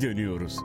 [0.00, 0.56] geri dönüyoruz.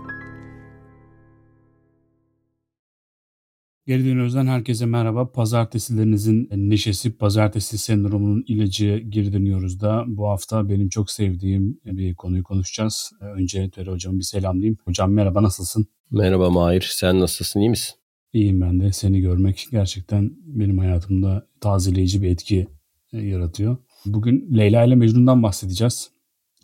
[3.88, 5.32] Geri dönüyoruzdan herkese merhaba.
[5.32, 12.44] Pazartesilerinizin neşesi, pazartesi sendromunun ilacı geri dönüyoruz da bu hafta benim çok sevdiğim bir konuyu
[12.44, 13.12] konuşacağız.
[13.22, 14.78] Önce Tere hocamı bir selamlayayım.
[14.86, 15.86] Hocam merhaba nasılsın?
[16.12, 17.96] Merhaba Mahir, sen nasılsın, iyi misin?
[18.34, 18.94] İyiyim ben de.
[18.94, 22.68] Seni görmek gerçekten benim hayatımda tazeleyici bir etki
[23.14, 23.78] e, yaratıyor.
[24.06, 26.12] Bugün Leyla ile Mecnun'dan bahsedeceğiz.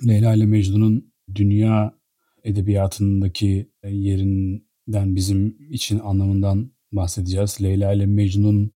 [0.08, 1.99] Leyla ile Mecnun'un dünya
[2.44, 7.58] edebiyatındaki yerinden bizim için anlamından bahsedeceğiz.
[7.62, 8.72] Leyla ile Mecnun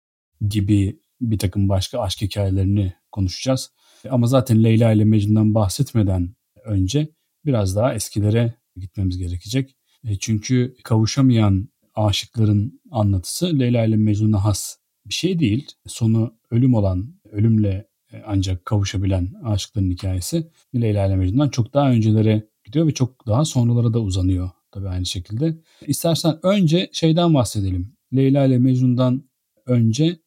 [0.49, 3.71] gibi bir takım başka aşk hikayelerini konuşacağız.
[4.11, 7.09] Ama zaten Leyla ile Mecnun'dan bahsetmeden önce
[7.45, 9.77] biraz daha eskilere gitmemiz gerekecek.
[10.05, 15.69] E, çünkü kavuşamayan aşıkların anlatısı Leyla ile Mecnun'a has bir şey değil.
[15.87, 22.49] Sonu ölüm olan, ölümle e, ancak kavuşabilen aşıkların hikayesi Leyla ile Mecnun'dan çok daha öncelere
[22.71, 25.57] gidiyor ve çok daha sonralara da uzanıyor tabii aynı şekilde.
[25.87, 27.96] İstersen önce şeyden bahsedelim.
[28.16, 29.24] Leyla ile Mecnun'dan
[29.66, 30.21] önce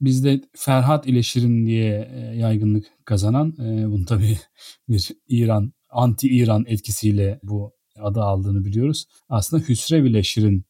[0.00, 4.38] bizde Ferhat ile Şirin diye e, yaygınlık kazanan, e, bunu tabii
[4.88, 9.06] bir İran, anti-İran etkisiyle bu adı aldığını biliyoruz.
[9.28, 10.64] Aslında Hüsrev ile Şirin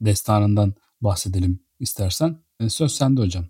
[0.00, 2.36] destanından bahsedelim istersen.
[2.60, 3.44] E, söz sende hocam.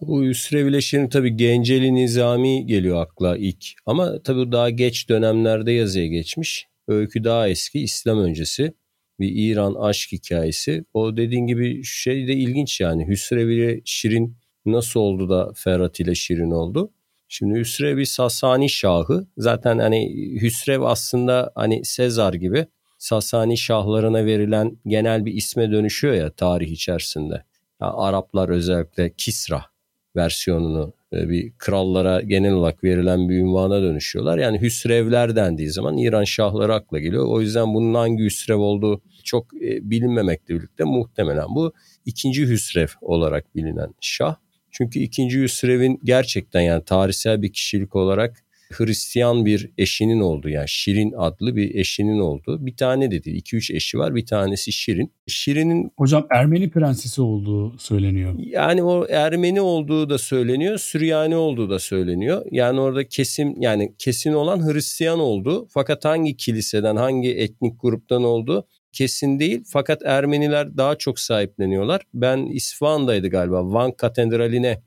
[0.00, 3.64] Bu Hüsrev ile Şirin tabii Genceli Nizami geliyor akla ilk.
[3.86, 6.71] Ama tabii daha geç dönemlerde yazıya geçmiş.
[6.88, 8.74] Öykü daha eski, İslam öncesi
[9.20, 10.84] bir İran aşk hikayesi.
[10.94, 13.08] O dediğin gibi şey de ilginç yani.
[13.08, 16.92] Hüsrev ile Şirin nasıl oldu da Ferhat ile Şirin oldu?
[17.28, 19.26] Şimdi Hüsrev bir Sasani şahı.
[19.36, 22.66] Zaten hani Hüsrev aslında hani Sezar gibi
[22.98, 27.44] Sasani şahlarına verilen genel bir isme dönüşüyor ya tarih içerisinde.
[27.80, 29.71] Yani Araplar özellikle Kisra
[30.16, 34.38] versiyonunu e, bir krallara genel olarak verilen bir ünvana dönüşüyorlar.
[34.38, 37.26] Yani Hüsrevler dendiği zaman İran şahları akla geliyor.
[37.28, 41.72] O yüzden bunun hangi Hüsrev olduğu çok e, bilinmemekle birlikte muhtemelen bu
[42.04, 44.36] ikinci Hüsrev olarak bilinen şah.
[44.70, 51.12] Çünkü ikinci Hüsrev'in gerçekten yani tarihsel bir kişilik olarak Hristiyan bir eşinin oldu yani Şirin
[51.16, 52.66] adlı bir eşinin oldu.
[52.66, 55.12] Bir tane de değil iki üç eşi var bir tanesi Şirin.
[55.26, 55.90] Şirin'in...
[55.96, 58.34] Hocam Ermeni prensesi olduğu söyleniyor.
[58.38, 62.46] Yani o Ermeni olduğu da söyleniyor Süryani olduğu da söyleniyor.
[62.50, 68.66] Yani orada kesin yani kesin olan Hristiyan oldu fakat hangi kiliseden hangi etnik gruptan oldu
[68.92, 72.02] kesin değil fakat Ermeniler daha çok sahipleniyorlar.
[72.14, 74.82] Ben İsfahan'daydı galiba Van Katedrali'ne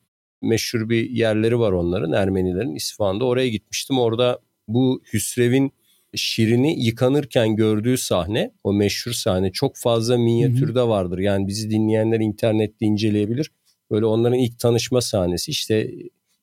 [0.45, 3.99] meşhur bir yerleri var onların Ermenilerin İsfahan'da oraya gitmiştim.
[3.99, 5.71] Orada bu Hüsrev'in
[6.15, 11.19] Şirin'i yıkanırken gördüğü sahne o meşhur sahne çok fazla minyatürde vardır.
[11.19, 13.51] Yani bizi dinleyenler internette inceleyebilir.
[13.91, 15.91] Böyle onların ilk tanışma sahnesi işte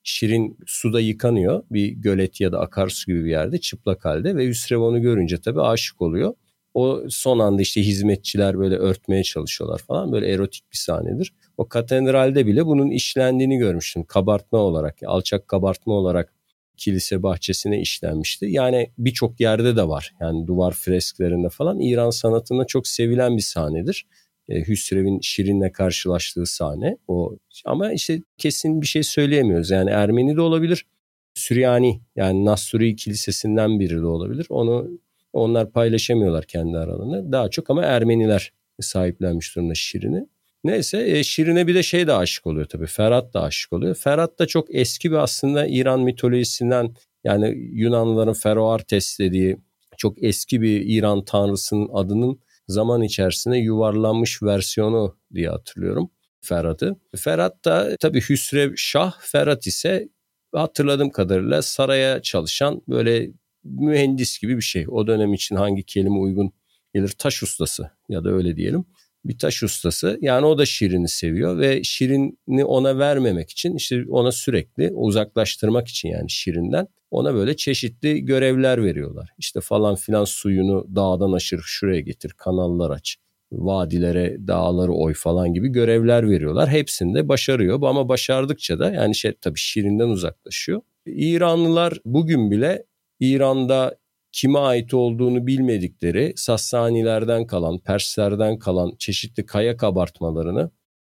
[0.03, 4.79] Şirin suda yıkanıyor bir gölet ya da akarsu gibi bir yerde çıplak halde ve Hüsrev
[4.79, 6.35] onu görünce tabii aşık oluyor.
[6.75, 11.33] O son anda işte hizmetçiler böyle örtmeye çalışıyorlar falan böyle erotik bir sahnedir.
[11.57, 16.33] O katedralde bile bunun işlendiğini görmüştüm kabartma olarak alçak kabartma olarak
[16.77, 18.47] kilise bahçesine işlenmişti.
[18.49, 24.07] Yani birçok yerde de var yani duvar fresklerinde falan İran sanatında çok sevilen bir sahnedir.
[24.49, 30.41] E, Hüsrev'in Şirin'le karşılaştığı sahne o ama işte kesin bir şey söyleyemiyoruz yani Ermeni de
[30.41, 30.87] olabilir
[31.35, 34.89] Süryani yani Nasuri kilisesinden biri de olabilir onu
[35.33, 37.33] onlar paylaşamıyorlar kendi aralarında.
[37.33, 40.27] Daha çok ama Ermeniler sahiplenmiş durumda Şirin'i.
[40.65, 42.87] Neyse e, Şirin'e bir de şey de aşık oluyor tabii.
[42.87, 43.95] Ferhat da aşık oluyor.
[43.95, 49.57] Ferhat da çok eski bir aslında İran mitolojisinden yani Yunanlıların Feroartes dediği
[49.97, 56.97] çok eski bir İran tanrısının adının zaman içerisinde yuvarlanmış versiyonu diye hatırlıyorum Ferhat'ı.
[57.17, 60.09] Ferhat da tabii Hüsrev Şah, Ferhat ise
[60.55, 63.31] hatırladığım kadarıyla saraya çalışan böyle
[63.65, 64.85] mühendis gibi bir şey.
[64.89, 66.53] O dönem için hangi kelime uygun
[66.95, 67.09] gelir?
[67.19, 68.85] Taş ustası ya da öyle diyelim.
[69.25, 70.19] Bir taş ustası.
[70.21, 76.09] Yani o da Şirin'i seviyor ve Şirin'i ona vermemek için işte ona sürekli uzaklaştırmak için
[76.09, 79.31] yani Şirin'den ona böyle çeşitli görevler veriyorlar.
[79.39, 83.17] İşte falan filan suyunu dağdan aşır şuraya getir kanallar aç
[83.53, 86.69] vadilere dağları oy falan gibi görevler veriyorlar.
[86.69, 90.81] Hepsini de başarıyor ama başardıkça da yani şey tabii Şirin'den uzaklaşıyor.
[91.07, 92.85] İranlılar bugün bile
[93.21, 93.97] İran'da
[94.33, 100.71] kime ait olduğunu bilmedikleri Sassanilerden kalan, Perslerden kalan çeşitli kaya kabartmalarını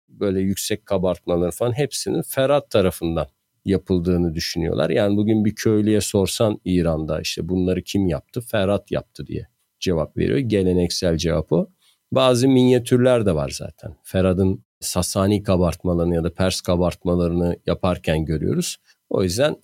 [0.08, 3.26] böyle yüksek kabartmaları falan hepsinin Ferhat tarafından
[3.64, 4.90] yapıldığını düşünüyorlar.
[4.90, 8.40] Yani bugün bir köylüye sorsan İran'da işte bunları kim yaptı?
[8.40, 9.48] Ferhat yaptı diye
[9.80, 10.38] cevap veriyor.
[10.38, 11.68] Geleneksel cevap o.
[12.12, 13.96] Bazı minyatürler de var zaten.
[14.02, 18.76] Ferhat'ın Sasani kabartmalarını ya da Pers kabartmalarını yaparken görüyoruz.
[19.10, 19.56] O yüzden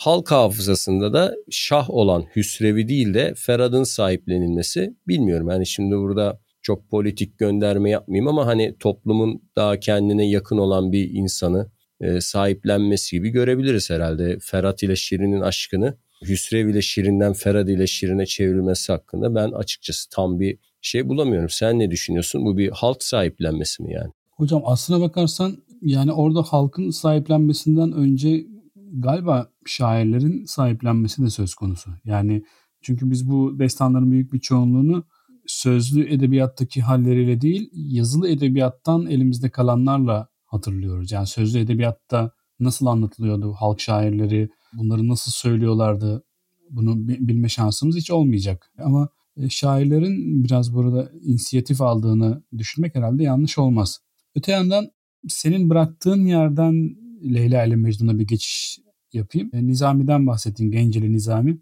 [0.00, 5.48] halk hafızasında da şah olan Hüsrev'i değil de Ferhat'ın sahiplenilmesi bilmiyorum.
[5.50, 11.10] Yani şimdi burada çok politik gönderme yapmayayım ama hani toplumun daha kendine yakın olan bir
[11.10, 11.70] insanı
[12.00, 14.38] e, sahiplenmesi gibi görebiliriz herhalde.
[14.42, 15.96] Ferhat ile Şirin'in aşkını
[16.28, 21.50] Hüsrev ile Şirin'den Ferhat ile Şirin'e çevrilmesi hakkında ben açıkçası tam bir şey bulamıyorum.
[21.50, 22.44] Sen ne düşünüyorsun?
[22.44, 24.12] Bu bir halk sahiplenmesi mi yani?
[24.30, 28.46] Hocam aslına bakarsan yani orada halkın sahiplenmesinden önce
[28.92, 31.90] galiba şairlerin sahiplenmesi de söz konusu.
[32.04, 32.44] Yani
[32.82, 35.04] çünkü biz bu destanların büyük bir çoğunluğunu
[35.46, 41.12] sözlü edebiyattaki halleriyle değil, yazılı edebiyattan elimizde kalanlarla hatırlıyoruz.
[41.12, 46.24] Yani sözlü edebiyatta nasıl anlatılıyordu halk şairleri, bunları nasıl söylüyorlardı
[46.70, 48.72] bunu bilme şansımız hiç olmayacak.
[48.78, 53.98] Ama e, şairlerin biraz burada inisiyatif aldığını düşünmek herhalde yanlış olmaz.
[54.36, 54.90] Öte yandan
[55.28, 58.78] senin bıraktığın yerden Leyla ile Mecnun'a bir geçiş
[59.12, 59.50] yapayım.
[59.52, 61.58] E, Nizami'den bahsettin, Genceli Nizami.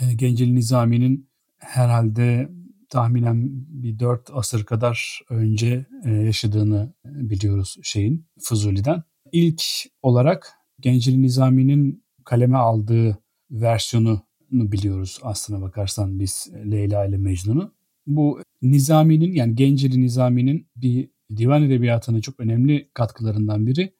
[0.00, 2.50] E, Genceli Nizami'nin herhalde
[2.88, 9.02] tahminen bir dört asır kadar önce yaşadığını biliyoruz şeyin, Fuzuli'den.
[9.32, 9.62] İlk
[10.02, 13.18] olarak Genceli Nizami'nin kaleme aldığı
[13.50, 17.74] versiyonu biliyoruz aslına bakarsan biz Leyla ile Mecnun'u.
[18.06, 23.94] Bu Nizami'nin yani Genceli Nizami'nin bir divan edebiyatına çok önemli katkılarından biri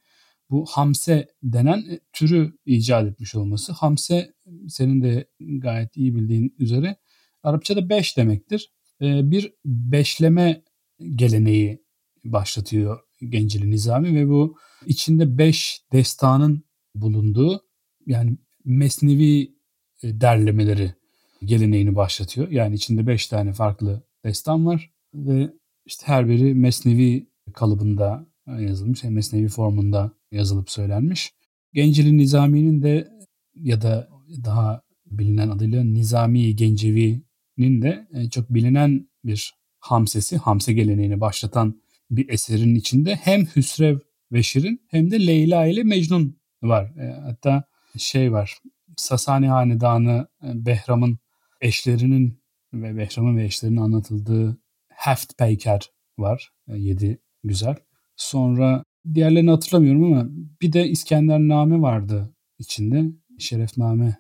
[0.51, 3.73] bu hamse denen türü icat etmiş olması.
[3.73, 4.35] Hamse
[4.69, 6.97] senin de gayet iyi bildiğin üzere
[7.43, 8.73] Arapçada beş demektir.
[9.03, 10.63] Ee, bir beşleme
[11.15, 11.83] geleneği
[12.25, 14.57] başlatıyor Genceli Nizami ve bu
[14.87, 16.65] içinde beş destanın
[16.95, 17.63] bulunduğu
[18.07, 19.55] yani mesnevi
[20.03, 20.95] e, derlemeleri
[21.45, 22.49] geleneğini başlatıyor.
[22.49, 25.51] Yani içinde beş tane farklı destan var ve
[25.87, 28.27] işte her biri mesnevi kalıbında
[28.59, 31.33] yazılmış, yani mesnevi formunda yazılıp söylenmiş.
[31.73, 33.09] Genceli Nizami'nin de
[33.55, 34.09] ya da
[34.45, 42.29] daha bilinen adıyla Nizami Gencevi'nin de e, çok bilinen bir hamsesi, hamse geleneğini başlatan bir
[42.29, 43.99] eserin içinde hem Hüsrev
[44.33, 46.97] ve Şirin hem de Leyla ile Mecnun var.
[46.99, 47.65] E, hatta
[47.99, 48.59] şey var.
[48.97, 51.19] Sasani Hanedanı e, Behram'ın
[51.61, 52.41] eşlerinin
[52.73, 54.59] ve Behram'ın ve eşlerinin anlatıldığı
[54.89, 56.53] Heft Peyker var.
[56.69, 57.77] Yedi güzel.
[58.21, 58.85] Sonra
[59.15, 60.29] diğerlerini hatırlamıyorum ama
[60.63, 63.05] bir de İskendername vardı içinde.
[63.39, 64.17] Şerefname.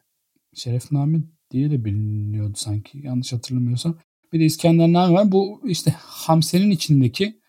[0.54, 3.98] Şerefname diye de biliniyordu sanki yanlış hatırlamıyorsam.
[4.32, 5.32] Bir de İskendername var.
[5.32, 7.40] Bu işte Hamse'nin içindeki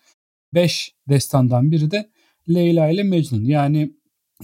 [0.54, 2.10] beş destandan biri de
[2.48, 3.44] Leyla ile Mecnun.
[3.44, 3.92] Yani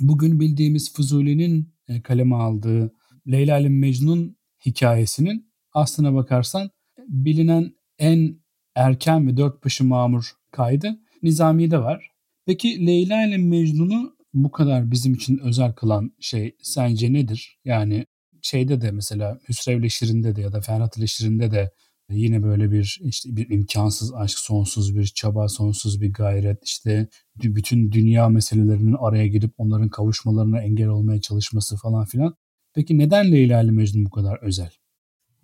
[0.00, 2.92] bugün bildiğimiz Fuzuli'nin e, kaleme aldığı
[3.30, 6.70] Leyla ile Mecnun hikayesinin aslına bakarsan
[7.08, 8.40] bilinen en
[8.74, 12.10] erken ve dört başı mamur kaydı Nizami'de var.
[12.46, 17.58] Peki Leyla ile Mecnun'u bu kadar bizim için özel kılan şey sence nedir?
[17.64, 18.06] Yani
[18.42, 21.70] şeyde de mesela Hüsrev ile Şirin'de de ya da Ferhat ile Şirin'de de
[22.10, 27.92] yine böyle bir işte bir imkansız aşk, sonsuz bir çaba, sonsuz bir gayret, işte bütün
[27.92, 32.34] dünya meselelerinin araya girip onların kavuşmalarına engel olmaya çalışması falan filan.
[32.74, 34.70] Peki neden Leyla ile Mecnun bu kadar özel?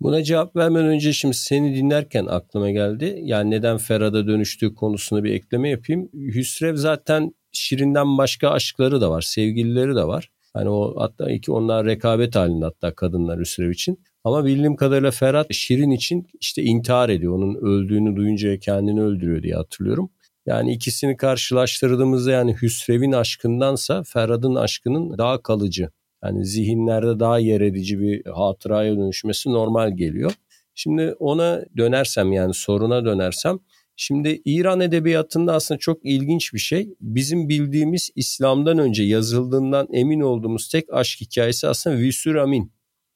[0.01, 3.19] Buna cevap vermeden önce şimdi seni dinlerken aklıma geldi.
[3.21, 6.09] Yani neden Ferhat'a dönüştüğü konusuna bir ekleme yapayım.
[6.13, 10.29] Hüsrev zaten Şirin'den başka aşkları da var, sevgilileri de var.
[10.53, 13.99] Hani o hatta iki onlar rekabet halinde hatta kadınlar Hüsrev için.
[14.23, 17.33] Ama bildiğim kadarıyla Ferhat Şirin için işte intihar ediyor.
[17.33, 20.09] Onun öldüğünü duyunca kendini öldürüyor diye hatırlıyorum.
[20.45, 25.89] Yani ikisini karşılaştırdığımızda yani Hüsrev'in aşkındansa Ferhat'ın aşkının daha kalıcı.
[26.25, 30.33] Yani zihinlerde daha yer edici bir hatıraya dönüşmesi normal geliyor.
[30.75, 33.59] Şimdi ona dönersem yani soruna dönersem
[33.97, 36.95] Şimdi İran edebiyatında aslında çok ilginç bir şey.
[37.01, 42.71] Bizim bildiğimiz İslam'dan önce yazıldığından emin olduğumuz tek aşk hikayesi aslında Visur Amin.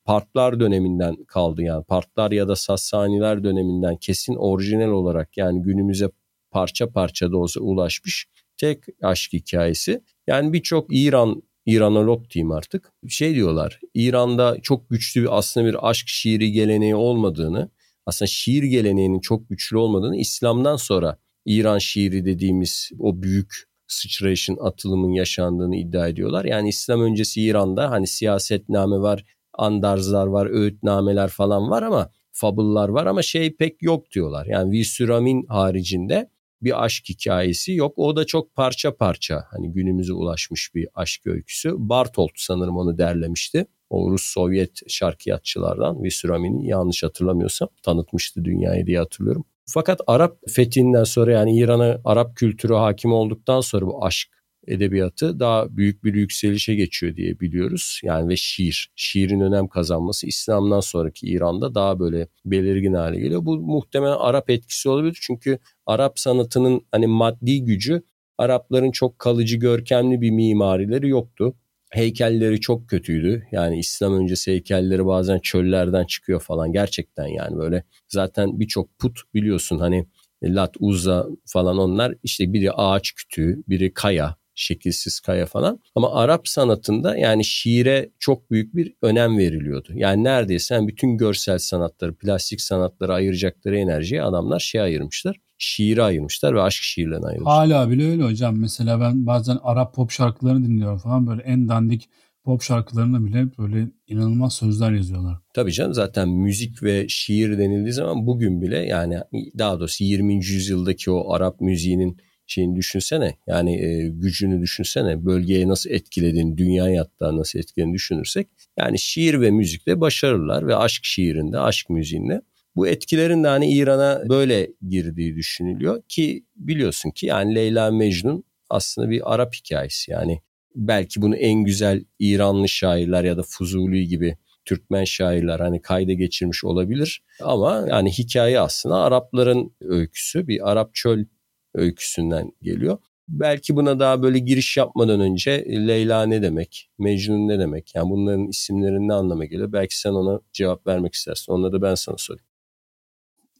[0.05, 6.09] Partlar döneminden kaldı yani Partlar ya da Sassaniler döneminden kesin orijinal olarak yani günümüze
[6.51, 10.01] parça parça da olsa ulaşmış tek aşk hikayesi.
[10.27, 16.07] Yani birçok İran İranolog diyeyim artık şey diyorlar İran'da çok güçlü bir aslında bir aşk
[16.07, 17.69] şiiri geleneği olmadığını
[18.05, 25.11] aslında şiir geleneğinin çok güçlü olmadığını İslam'dan sonra İran şiiri dediğimiz o büyük sıçrayışın atılımın
[25.11, 26.45] yaşandığını iddia ediyorlar.
[26.45, 33.05] Yani İslam öncesi İran'da hani siyasetname var, andarzlar var, öğütnameler falan var ama fabıllar var
[33.05, 34.45] ama şey pek yok diyorlar.
[34.45, 36.29] Yani Visuramin haricinde
[36.61, 37.93] bir aşk hikayesi yok.
[37.95, 41.73] O da çok parça parça hani günümüze ulaşmış bir aşk öyküsü.
[41.77, 43.65] Bartolt sanırım onu derlemişti.
[43.89, 49.45] O Rus Sovyet şarkiyatçılardan Visuramin'i yanlış hatırlamıyorsam tanıtmıştı dünyayı diye hatırlıyorum.
[49.65, 54.38] Fakat Arap fethinden sonra yani İran'a Arap kültürü hakim olduktan sonra bu aşk
[54.69, 58.01] edebiyatı daha büyük bir yükselişe geçiyor diye biliyoruz.
[58.03, 63.45] Yani ve şiir, şiirin önem kazanması İslam'dan sonraki İran'da daha böyle belirgin hale geliyor.
[63.45, 68.01] Bu muhtemelen Arap etkisi olabilir çünkü Arap sanatının hani maddi gücü
[68.39, 71.55] Arapların çok kalıcı görkemli bir mimarileri yoktu.
[71.89, 73.47] Heykelleri çok kötüydü.
[73.51, 77.83] Yani İslam öncesi heykelleri bazen çöllerden çıkıyor falan gerçekten yani böyle.
[78.07, 80.05] Zaten birçok put biliyorsun hani
[80.43, 85.79] Lat, Uzza falan onlar işte biri ağaç kütüğü, biri kaya, şekilsiz kaya falan.
[85.95, 89.91] Ama Arap sanatında yani şiire çok büyük bir önem veriliyordu.
[89.95, 95.37] Yani neredeyse yani bütün görsel sanatları, plastik sanatları ayıracakları enerjiyi adamlar şey ayırmışlar.
[95.57, 97.55] Şiire ayırmışlar ve aşk şiirlerine ayırmışlar.
[97.55, 98.59] Hala bile öyle hocam.
[98.59, 102.09] Mesela ben bazen Arap pop şarkılarını dinliyorum falan böyle en dandik
[102.43, 105.37] pop şarkılarına bile böyle inanılmaz sözler yazıyorlar.
[105.53, 109.19] Tabii canım zaten müzik ve şiir denildiği zaman bugün bile yani
[109.57, 110.35] daha doğrusu 20.
[110.35, 112.17] yüzyıldaki o Arap müziğinin
[112.51, 113.37] şeyini düşünsene.
[113.47, 115.25] Yani e, gücünü düşünsene.
[115.25, 118.47] Bölgeye nasıl etkilediğini, dünyaya hatta nasıl etkilediğini düşünürsek.
[118.77, 122.41] Yani şiir ve müzikle başarırlar ve aşk şiirinde, aşk müziğinde.
[122.75, 129.09] Bu etkilerin de hani İran'a böyle girdiği düşünülüyor ki biliyorsun ki yani Leyla Mecnun aslında
[129.09, 130.11] bir Arap hikayesi.
[130.11, 130.41] Yani
[130.75, 136.63] belki bunu en güzel İranlı şairler ya da Fuzuli gibi Türkmen şairler hani kayda geçirmiş
[136.63, 137.23] olabilir.
[137.41, 141.25] Ama yani hikaye aslında Arapların öyküsü bir Arap çöl
[141.73, 142.97] öyküsünden geliyor.
[143.27, 147.95] Belki buna daha böyle giriş yapmadan önce Leyla ne demek, Mecnun ne demek?
[147.95, 149.73] Yani bunların isimlerinin ne anlama geliyor?
[149.73, 151.51] Belki sen ona cevap vermek istersin.
[151.51, 152.45] Onları da ben sana sorayım.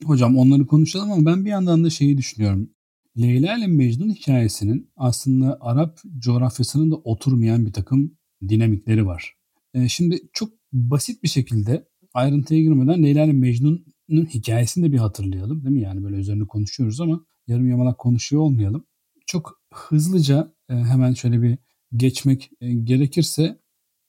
[0.06, 2.70] Hocam onları konuşalım ama ben bir yandan da şeyi düşünüyorum.
[3.18, 8.18] Leyla ile Mecnun hikayesinin aslında Arap coğrafyasının da oturmayan bir takım
[8.50, 9.34] dinamikleri var.
[9.74, 15.64] E, şimdi çok basit bir şekilde ayrıntıya girmeden Leyla ile Mecnun'un hikayesini de bir hatırlayalım
[15.64, 15.82] değil mi?
[15.82, 18.86] Yani böyle üzerine konuşuyoruz ama yarım yamalak konuşuyor olmayalım.
[19.26, 21.58] Çok hızlıca e, hemen şöyle bir
[21.96, 23.60] geçmek e, gerekirse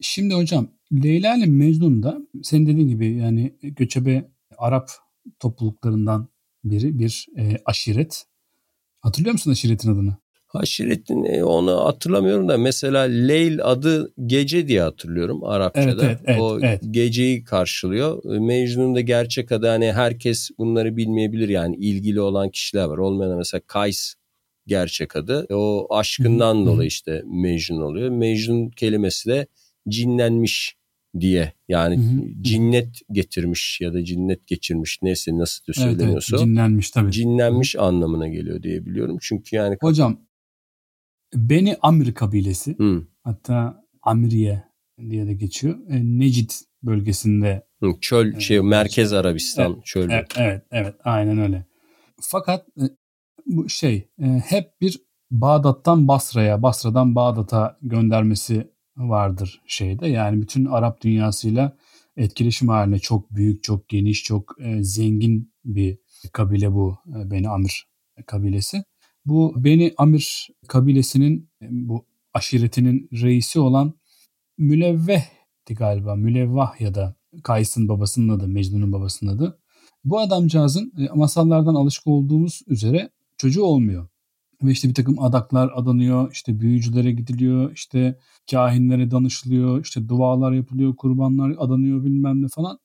[0.01, 4.91] şimdi hocam Leyla ile Mecnun da senin dediğin gibi yani göçebe Arap
[5.39, 6.29] topluluklarından
[6.65, 8.27] biri bir e, aşiret.
[9.01, 10.17] Hatırlıyor musun aşiretin adını?
[10.55, 16.05] Aşiretin e, onu hatırlamıyorum da mesela Leyl adı gece diye hatırlıyorum Arapçada.
[16.07, 16.83] Evet, evet, o evet.
[16.91, 18.25] geceyi karşılıyor.
[18.25, 22.99] Mecnun da gerçek adı hani herkes bunları bilmeyebilir yani ilgili olan kişiler var.
[22.99, 24.15] Olmayan mesela Kays
[24.67, 25.47] gerçek adı.
[25.51, 26.67] O aşkından Hı-hı.
[26.67, 28.09] dolayı işte Mecnun oluyor.
[28.09, 29.47] Mecnun kelimesi de
[29.89, 30.77] cinlenmiş
[31.21, 32.43] diye yani Hı-hı.
[32.43, 36.37] cinnet getirmiş ya da cinnet geçirmiş neyse nasıl söyleniyorsa.
[36.37, 37.13] Evet, evet, cinlenmiş tabii.
[37.13, 37.83] Cinlenmiş Hı-hı.
[37.83, 39.19] anlamına geliyor diye biliyorum.
[39.21, 40.21] Çünkü yani Hocam
[41.35, 43.07] Beni Amir kabilesi Hı.
[43.23, 44.65] hatta Amiriye
[45.11, 45.79] diye de geçiyor.
[45.89, 46.51] E, Necid
[46.83, 47.67] bölgesinde.
[47.81, 50.13] Hı, çöl e, şey merkez Arabistan evet, çölü.
[50.13, 51.67] Evet, evet evet aynen öyle.
[52.21, 52.85] Fakat e,
[53.47, 60.09] bu şey e, hep bir Bağdat'tan Basra'ya, Basra'dan Bağdat'a göndermesi vardır şeyde.
[60.09, 61.77] Yani bütün Arap dünyasıyla
[62.17, 65.99] etkileşim haline çok büyük, çok geniş, çok e, zengin bir
[66.33, 67.87] kabile bu e, Beni Amir
[68.27, 68.85] kabilesi.
[69.31, 73.95] Bu Beni Amir kabilesinin bu aşiretinin reisi olan
[74.59, 76.15] Mülevveh'ti galiba.
[76.15, 79.59] Mülevvah ya da Kays'ın babasının adı, Mecnun'un babasının adı.
[80.05, 84.09] Bu adamcağızın e, masallardan alışık olduğumuz üzere çocuğu olmuyor.
[84.63, 88.19] Ve işte bir takım adaklar adanıyor, işte büyücülere gidiliyor, işte
[88.51, 92.79] kahinlere danışılıyor, işte dualar yapılıyor, kurbanlar adanıyor bilmem ne falan.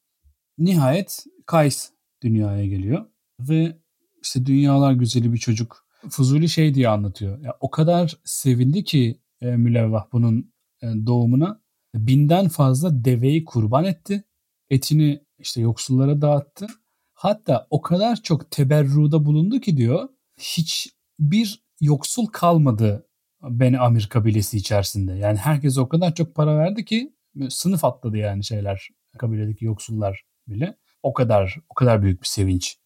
[0.57, 1.89] Nihayet Kays
[2.23, 3.05] dünyaya geliyor
[3.39, 3.77] ve
[4.23, 7.39] işte dünyalar güzeli bir çocuk Fuzuli şey diye anlatıyor.
[7.39, 11.61] Ya, o kadar sevindi ki e, Mülevvah bunun e, doğumuna.
[11.95, 14.23] Binden fazla deveyi kurban etti.
[14.69, 16.67] Etini işte yoksullara dağıttı.
[17.13, 23.07] Hatta o kadar çok teberruda bulundu ki diyor hiç bir yoksul kalmadı
[23.41, 25.13] Beni Amir kabilesi içerisinde.
[25.13, 27.13] Yani herkes o kadar çok para verdi ki
[27.49, 30.77] sınıf atladı yani şeyler kabiledeki yoksullar bile.
[31.03, 32.77] O kadar o kadar büyük bir sevinç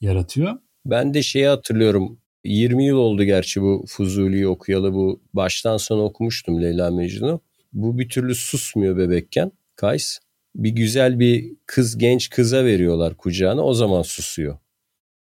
[0.00, 0.58] yaratıyor.
[0.86, 2.19] Ben de şeyi hatırlıyorum.
[2.44, 7.40] 20 yıl oldu gerçi bu Fuzuli'yi okuyalı bu baştan sona okumuştum Leyla Mecnun'u.
[7.72, 10.18] Bu bir türlü susmuyor bebekken Kays.
[10.54, 14.58] Bir güzel bir kız genç kıza veriyorlar kucağına o zaman susuyor.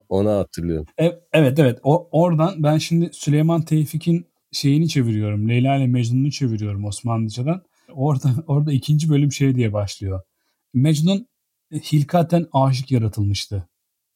[0.09, 0.85] Ona hatırlıyorum.
[1.33, 5.49] Evet evet o, oradan ben şimdi Süleyman Tevfik'in şeyini çeviriyorum.
[5.49, 7.63] Leyla ile Mecnun'u çeviriyorum Osmanlıcadan.
[7.93, 10.21] Orada, orada ikinci bölüm şey diye başlıyor.
[10.73, 11.27] Mecnun
[11.71, 13.69] hilkaten aşık yaratılmıştı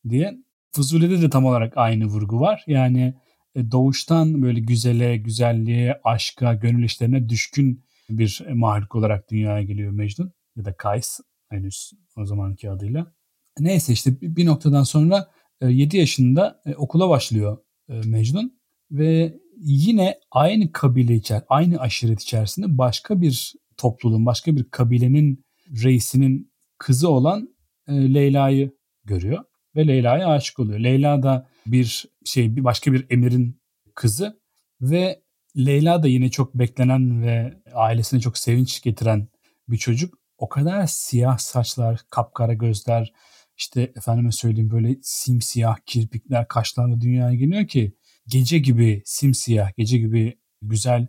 [0.10, 0.38] diye.
[0.76, 2.64] Fuzuli'de de tam olarak aynı vurgu var.
[2.68, 3.14] Yani
[3.56, 10.32] e, doğuştan böyle güzele, güzelliğe, aşka, gönül işlerine düşkün bir mahluk olarak dünyaya geliyor Mecnun
[10.56, 13.14] ya da Kays henüz o zamanki adıyla.
[13.60, 17.58] Neyse işte bir noktadan sonra 7 e, yaşında e, okula başlıyor
[18.06, 18.60] Mecnun
[18.92, 25.46] ve yine aynı kabile içer, aynı aşiret içerisinde başka bir topluluğun, başka bir kabilenin
[25.84, 27.56] reisinin kızı olan
[27.90, 28.72] Leyla'yı
[29.06, 29.44] görüyor
[29.76, 30.80] ve Leyla'ya aşık oluyor.
[30.80, 33.62] Leyla da bir şey bir başka bir emirin
[33.96, 34.40] kızı
[34.82, 35.24] ve
[35.58, 39.28] Leyla da yine çok beklenen ve ailesine çok sevinç getiren
[39.68, 40.18] bir çocuk.
[40.38, 43.14] O kadar siyah saçlar, kapkara gözler,
[43.58, 47.94] işte efendime söyleyeyim böyle simsiyah kirpikler, kaşlarla dünyaya geliyor ki
[48.28, 51.08] gece gibi simsiyah, gece gibi güzel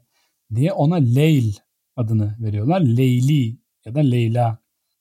[0.54, 1.52] diye ona Leyl
[1.96, 2.80] adını veriyorlar.
[2.80, 4.58] Leyli ya da Leyla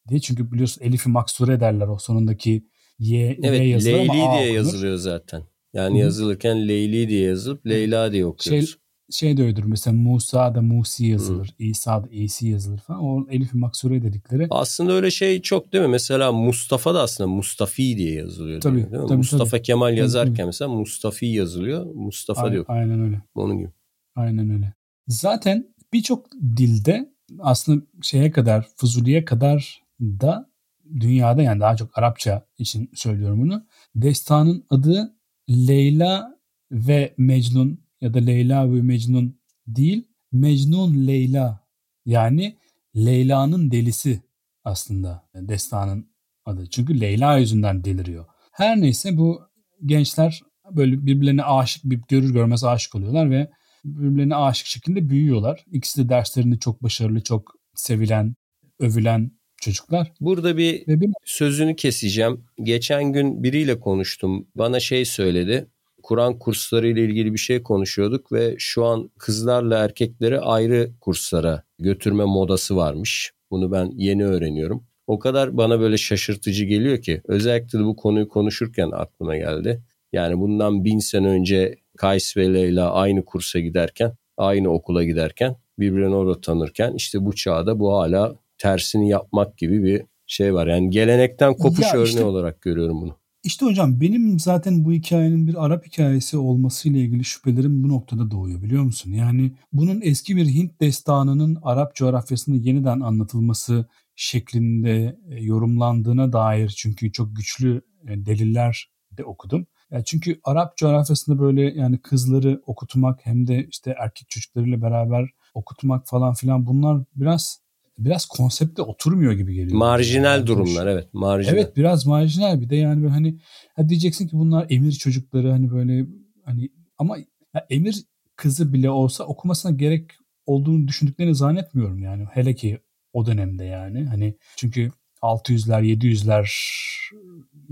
[0.09, 0.19] diye.
[0.19, 2.67] Çünkü biliyorsun Elif'i maksure ederler o sonundaki
[3.03, 5.43] Y, evet, y yazılır Leyli ama diye yazılıyor zaten.
[5.73, 6.05] Yani Hı-hı.
[6.05, 8.69] yazılırken Leyli diye yazılıp Leyla diye okuyoruz.
[8.69, 8.77] Şey,
[9.11, 11.47] şey de öyledir mesela Musa da Musi yazılır.
[11.47, 11.63] Hı.
[11.63, 13.03] İsa da İsi yazılır falan.
[13.03, 14.47] O Elif-i Maksure dedikleri.
[14.49, 15.89] Aslında öyle şey çok değil mi?
[15.89, 18.61] Mesela Mustafa da aslında Mustafi diye yazılıyor.
[18.61, 19.07] Tabii, değil mi?
[19.07, 19.61] tabii Mustafa tabii.
[19.61, 20.45] Kemal yazarken tabii.
[20.45, 21.85] mesela Mustafi yazılıyor.
[21.85, 22.65] Mustafa aynen, diyor.
[22.67, 23.21] Aynen öyle.
[23.35, 23.69] Onun gibi.
[24.15, 24.73] Aynen öyle.
[25.07, 30.52] Zaten birçok dilde aslında şeye kadar Fuzuli'ye kadar da
[30.99, 33.65] dünyada yani daha çok Arapça için söylüyorum bunu.
[33.95, 35.15] Destanın adı
[35.49, 36.39] Leyla
[36.71, 41.59] ve Mecnun ya da Leyla ve Mecnun değil Mecnun Leyla
[42.05, 42.57] yani
[42.95, 44.21] Leyla'nın delisi
[44.63, 46.13] aslında destanın
[46.45, 46.69] adı.
[46.69, 48.25] Çünkü Leyla yüzünden deliriyor.
[48.51, 49.41] Her neyse bu
[49.85, 53.51] gençler böyle birbirlerine aşık bir görür görmez aşık oluyorlar ve
[53.85, 55.65] birbirlerine aşık şekilde büyüyorlar.
[55.71, 58.35] İkisi de derslerinde çok başarılı, çok sevilen,
[58.79, 59.31] övülen
[59.63, 60.11] çocuklar.
[60.21, 60.83] Burada bir,
[61.25, 62.45] sözünü keseceğim.
[62.63, 64.47] Geçen gün biriyle konuştum.
[64.55, 65.67] Bana şey söyledi.
[66.03, 72.25] Kur'an kursları ile ilgili bir şey konuşuyorduk ve şu an kızlarla erkekleri ayrı kurslara götürme
[72.25, 73.31] modası varmış.
[73.51, 74.83] Bunu ben yeni öğreniyorum.
[75.07, 79.81] O kadar bana böyle şaşırtıcı geliyor ki özellikle de bu konuyu konuşurken aklıma geldi.
[80.13, 86.15] Yani bundan bin sene önce Kays ve Leyla aynı kursa giderken, aynı okula giderken birbirini
[86.15, 90.67] orada tanırken işte bu çağda bu hala tersini yapmak gibi bir şey var.
[90.67, 93.17] Yani gelenekten kopuş ya örneği olarak görüyorum bunu.
[93.43, 98.61] İşte hocam benim zaten bu hikayenin bir Arap hikayesi olmasıyla ilgili şüphelerim bu noktada doğuyor
[98.61, 99.11] biliyor musun?
[99.11, 107.11] Yani bunun eski bir Hint destanının Arap coğrafyasında yeniden anlatılması şeklinde e, yorumlandığına dair çünkü
[107.11, 109.67] çok güçlü e, deliller de okudum.
[109.91, 116.07] Yani çünkü Arap coğrafyasında böyle yani kızları okutmak hem de işte erkek çocuklarıyla beraber okutmak
[116.07, 117.62] falan filan bunlar biraz
[117.97, 119.77] biraz konsepte oturmuyor gibi geliyor.
[119.77, 120.47] Marjinal yani.
[120.47, 121.13] durumlar evet.
[121.13, 121.53] Marjinal.
[121.53, 123.39] Evet biraz marjinal bir de yani böyle hani
[123.75, 126.05] ha diyeceksin ki bunlar emir çocukları hani böyle
[126.45, 127.17] hani ama
[127.53, 128.03] ya emir
[128.35, 130.11] kızı bile olsa okumasına gerek
[130.45, 132.25] olduğunu düşündüklerini zannetmiyorum yani.
[132.31, 132.79] Hele ki
[133.13, 134.05] o dönemde yani.
[134.05, 136.49] Hani çünkü 600'ler 700'ler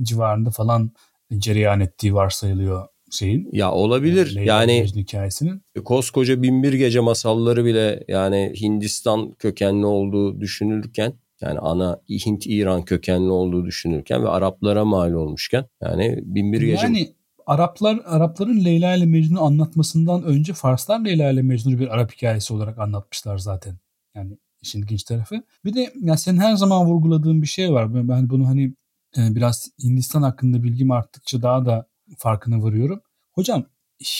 [0.02, 0.92] civarında falan
[1.38, 3.50] cereyan ettiği varsayılıyor şeyin.
[3.52, 4.36] Ya olabilir.
[4.36, 5.62] Leyla yani hikayesinin.
[5.86, 13.30] koskoca Binbir Gece masalları bile yani Hindistan kökenli olduğu düşünülürken yani ana Hint İran kökenli
[13.30, 19.42] olduğu düşünülürken ve Araplara mal olmuşken yani Binbir Gece Yani Araplar Arapların Leyla ile Mecnun'u
[19.42, 23.78] anlatmasından önce Farslar Leyla ile Mecnun'u bir Arap hikayesi olarak anlatmışlar zaten.
[24.16, 25.44] Yani işin ilginç tarafı.
[25.66, 28.08] Bir de ya senin her zaman vurguladığın bir şey var.
[28.10, 28.74] Ben bunu hani
[29.18, 33.02] e, biraz Hindistan hakkında bilgim arttıkça daha da farkına varıyorum.
[33.32, 33.66] Hocam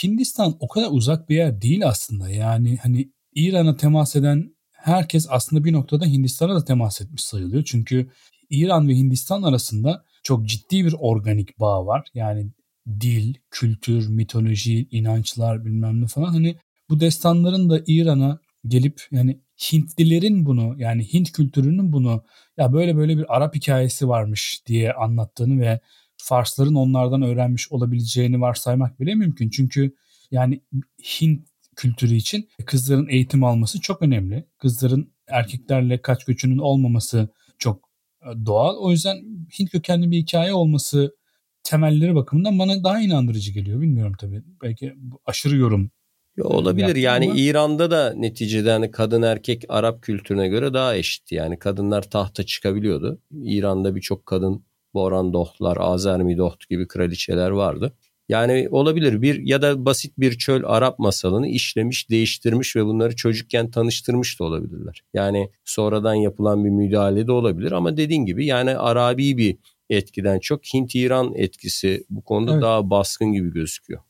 [0.04, 2.30] Hindistan o kadar uzak bir yer değil aslında.
[2.30, 7.64] Yani hani İran'a temas eden herkes aslında bir noktada Hindistan'a da temas etmiş sayılıyor.
[7.64, 8.12] Çünkü
[8.50, 12.08] İran ve Hindistan arasında çok ciddi bir organik bağ var.
[12.14, 12.52] Yani
[13.00, 16.34] dil, kültür, mitoloji, inançlar bilmem ne falan.
[16.34, 16.56] Hani
[16.90, 22.24] bu destanların da İran'a gelip yani Hintlilerin bunu yani Hint kültürünün bunu
[22.58, 25.80] ya böyle böyle bir Arap hikayesi varmış diye anlattığını ve
[26.24, 29.50] Farsların onlardan öğrenmiş olabileceğini varsaymak bile mümkün.
[29.50, 29.96] Çünkü
[30.32, 30.62] yani
[31.00, 34.46] Hint kültürü için kızların eğitim alması çok önemli.
[34.58, 37.90] Kızların erkeklerle kaç göçünün olmaması çok
[38.22, 38.78] e, doğal.
[38.78, 39.18] O yüzden
[39.60, 41.16] Hint kökenli bir hikaye olması
[41.64, 43.82] temelleri bakımından bana daha inandırıcı geliyor.
[43.82, 44.44] Bilmiyorum tabii.
[44.62, 44.94] Belki
[45.26, 45.92] aşırı yorum
[46.36, 47.40] Yo, olabilir yani ama...
[47.40, 51.32] İran'da da neticede hani kadın erkek Arap kültürüne göre daha eşit.
[51.32, 53.22] Yani kadınlar tahta çıkabiliyordu.
[53.32, 57.94] İran'da birçok kadın Boran Dohtlar, Azermi Doht gibi kraliçeler vardı.
[58.30, 63.72] Yani olabilir bir ya da basit bir çöl Arap masalını işlemiş, değiştirmiş ve bunları çocukken
[63.72, 65.02] tanıştırmış da olabilirler.
[65.14, 69.58] Yani sonradan yapılan bir müdahale de olabilir ama dediğin gibi yani Arabi bir
[69.90, 72.62] etkiden çok Hint-İran etkisi bu konuda evet.
[72.62, 74.02] daha baskın gibi gözüküyor.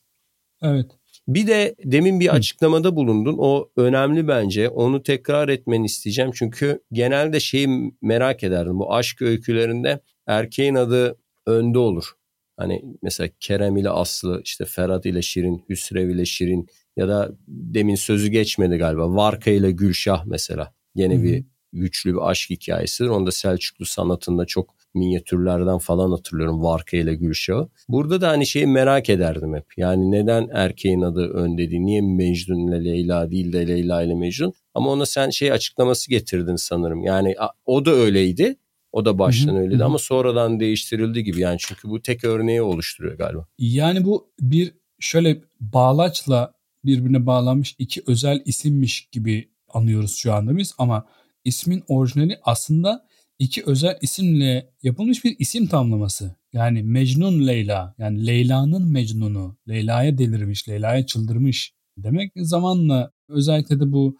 [0.61, 1.00] Evet.
[1.27, 3.35] Bir de demin bir açıklamada bulundun.
[3.37, 4.69] O önemli bence.
[4.69, 6.31] Onu tekrar etmeni isteyeceğim.
[6.33, 8.79] Çünkü genelde şeyi merak ederdim.
[8.79, 12.11] Bu aşk öykülerinde erkeğin adı önde olur.
[12.57, 17.95] Hani mesela Kerem ile Aslı, işte Ferhat ile Şirin, Hüsrev ile Şirin ya da demin
[17.95, 19.15] sözü geçmedi galiba.
[19.15, 20.73] Varka ile Gülşah mesela.
[20.97, 21.23] Hı-hı.
[21.23, 23.09] bir güçlü bir aşk hikayesidir.
[23.09, 27.67] Onu da Selçuklu sanatında çok minyatürlerden falan hatırlıyorum Varka ile Gülşah'ı.
[27.89, 29.65] Burada da hani şeyi merak ederdim hep.
[29.77, 31.85] Yani neden erkeğin adı ön dedi?
[31.85, 34.53] Niye Mecnun ile Leyla değil de Leyla ile Mecnun?
[34.73, 37.03] Ama ona sen şey açıklaması getirdin sanırım.
[37.03, 38.55] Yani o da öyleydi.
[38.91, 39.85] O da baştan öyleydi hı hı.
[39.85, 41.39] ama sonradan değiştirildi gibi.
[41.39, 43.47] Yani çünkü bu tek örneği oluşturuyor galiba.
[43.57, 46.53] Yani bu bir şöyle bağlaçla
[46.85, 51.05] birbirine bağlanmış iki özel isimmiş gibi anlıyoruz şu anda biz ama
[51.45, 53.05] ismin orijinali aslında
[53.41, 56.35] iki özel isimle yapılmış bir isim tamlaması.
[56.53, 62.31] Yani Mecnun Leyla yani Leyla'nın Mecnun'u, Leyla'ya delirmiş, Leyla'ya çıldırmış demek.
[62.35, 64.17] Zamanla özellikle de bu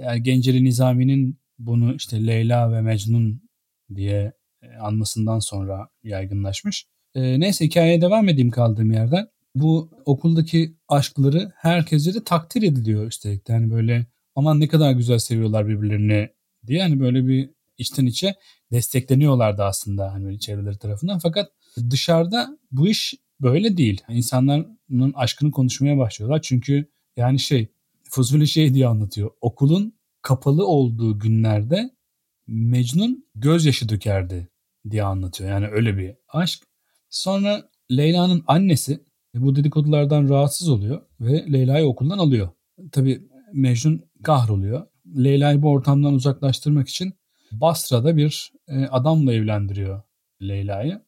[0.00, 3.42] yani Genceli Nizami'nin bunu işte Leyla ve Mecnun
[3.94, 6.86] diye e, anmasından sonra yaygınlaşmış.
[7.14, 9.28] E, neyse hikayeye devam edeyim kaldığım yerden.
[9.54, 13.48] Bu okuldaki aşkları herkese de takdir ediliyor üstelik.
[13.48, 16.28] Yani böyle aman ne kadar güzel seviyorlar birbirlerini
[16.66, 18.34] diye yani böyle bir içten içe
[18.72, 21.18] destekleniyorlardı aslında hani çevreleri tarafından.
[21.18, 21.50] Fakat
[21.90, 24.00] dışarıda bu iş böyle değil.
[24.08, 26.42] İnsanların aşkını konuşmaya başlıyorlar.
[26.42, 27.68] Çünkü yani şey
[28.10, 29.30] Fuzuli şey diye anlatıyor.
[29.40, 31.90] Okulun kapalı olduğu günlerde
[32.46, 34.48] Mecnun gözyaşı dökerdi
[34.90, 35.50] diye anlatıyor.
[35.50, 36.62] Yani öyle bir aşk.
[37.10, 42.48] Sonra Leyla'nın annesi bu dedikodulardan rahatsız oluyor ve Leyla'yı okuldan alıyor.
[42.92, 44.86] Tabii Mecnun kahroluyor.
[45.06, 47.14] Leyla'yı bu ortamdan uzaklaştırmak için
[47.52, 50.02] Basra'da bir e, adamla evlendiriyor
[50.42, 51.00] Leyla'yı.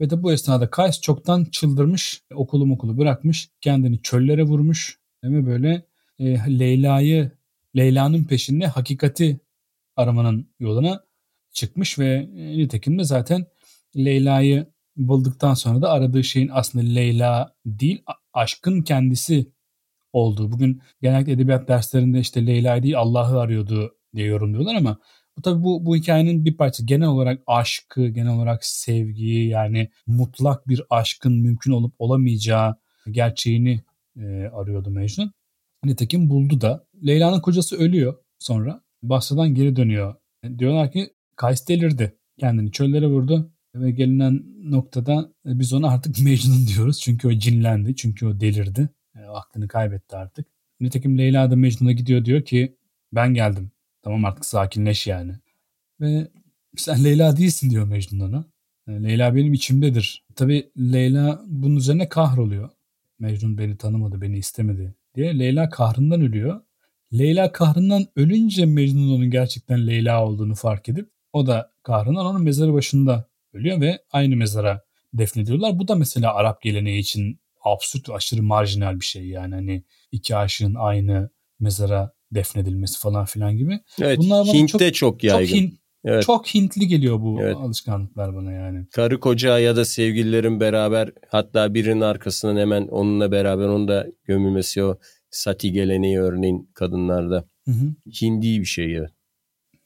[0.00, 5.86] Ve de bu esnada Kays çoktan çıldırmış, okulu okulu bırakmış, kendini çöllere vurmuş ve böyle
[6.18, 7.30] e, Leyla'yı,
[7.76, 9.40] Leyla'nın peşinde hakikati
[9.96, 11.04] aramanın yoluna
[11.52, 13.46] çıkmış ve e, nitekim de zaten
[13.96, 19.52] Leyla'yı bulduktan sonra da aradığı şeyin aslında Leyla değil aşkın kendisi
[20.12, 20.52] olduğu.
[20.52, 24.98] Bugün genellikle edebiyat derslerinde işte Leyla değil Allah'ı arıyordu diye yorumluyorlar ama
[25.40, 26.86] bu tabii bu, bu hikayenin bir parçası.
[26.86, 32.76] Genel olarak aşkı, genel olarak sevgiyi yani mutlak bir aşkın mümkün olup olamayacağı
[33.10, 33.80] gerçeğini
[34.16, 35.32] e, arıyordu Mecnun.
[35.84, 36.84] Nitekim buldu da.
[37.06, 38.82] Leyla'nın kocası ölüyor sonra.
[39.02, 40.14] Basra'dan geri dönüyor.
[40.58, 42.16] Diyorlar ki Kays delirdi.
[42.38, 47.00] Kendini çöllere vurdu ve gelinen noktada e, biz ona artık Mecnun diyoruz.
[47.00, 47.96] Çünkü o cinlendi.
[47.96, 48.88] Çünkü o delirdi.
[49.16, 50.46] E, aklını kaybetti artık.
[50.80, 52.76] Nitekim Leyla da Mecnun'a gidiyor diyor ki
[53.12, 53.70] ben geldim.
[54.02, 55.32] Tamam artık sakinleş yani.
[56.00, 56.28] Ve
[56.76, 58.44] sen Leyla değilsin diyor Mecnun ona.
[58.88, 60.24] E, Leyla benim içimdedir.
[60.36, 62.70] Tabi Leyla bunun üzerine kahroluyor.
[63.18, 65.38] Mecnun beni tanımadı, beni istemedi diye.
[65.38, 66.60] Leyla kahrından ölüyor.
[67.12, 72.72] Leyla kahrından ölünce Mecnun onun gerçekten Leyla olduğunu fark edip o da kahrından onun mezarı
[72.72, 74.82] başında ölüyor ve aynı mezara
[75.14, 75.78] defnediyorlar.
[75.78, 80.74] Bu da mesela Arap geleneği için absürt aşırı marjinal bir şey yani hani iki aşığın
[80.74, 83.80] aynı mezara defnedilmesi falan filan gibi.
[84.02, 85.46] Evet, Bunlar bana Hint'te çok, çok yaygın.
[85.46, 86.22] Çok, Hint, evet.
[86.26, 87.56] çok Hintli geliyor bu evet.
[87.56, 88.86] alışkanlıklar bana yani.
[88.92, 94.84] Karı koca ya da sevgililerin beraber hatta birinin arkasından hemen onunla beraber onu da gömülmesi
[94.84, 94.98] o
[95.30, 97.44] sati geleneği örneğin kadınlarda.
[97.64, 97.94] Hı hı.
[98.22, 99.06] Hindi bir şey ya.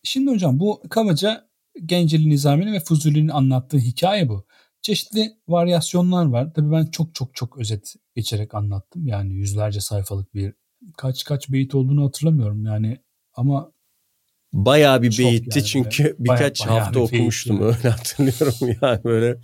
[0.03, 1.49] Şimdi hocam bu kabaca
[1.87, 4.47] Genceli Nizami'nin ve Fuzuli'nin anlattığı hikaye bu.
[4.83, 6.53] Çeşitli varyasyonlar var.
[6.55, 9.07] Tabii ben çok çok çok özet geçerek anlattım.
[9.07, 10.55] Yani yüzlerce sayfalık bir
[10.97, 12.99] kaç kaç beyit olduğunu hatırlamıyorum yani
[13.35, 13.73] ama
[14.53, 17.67] bayağı bir beyitti yani çünkü birkaç bayağı, hafta okumuştum yani.
[17.67, 19.41] öyle hatırlıyorum yani böyle.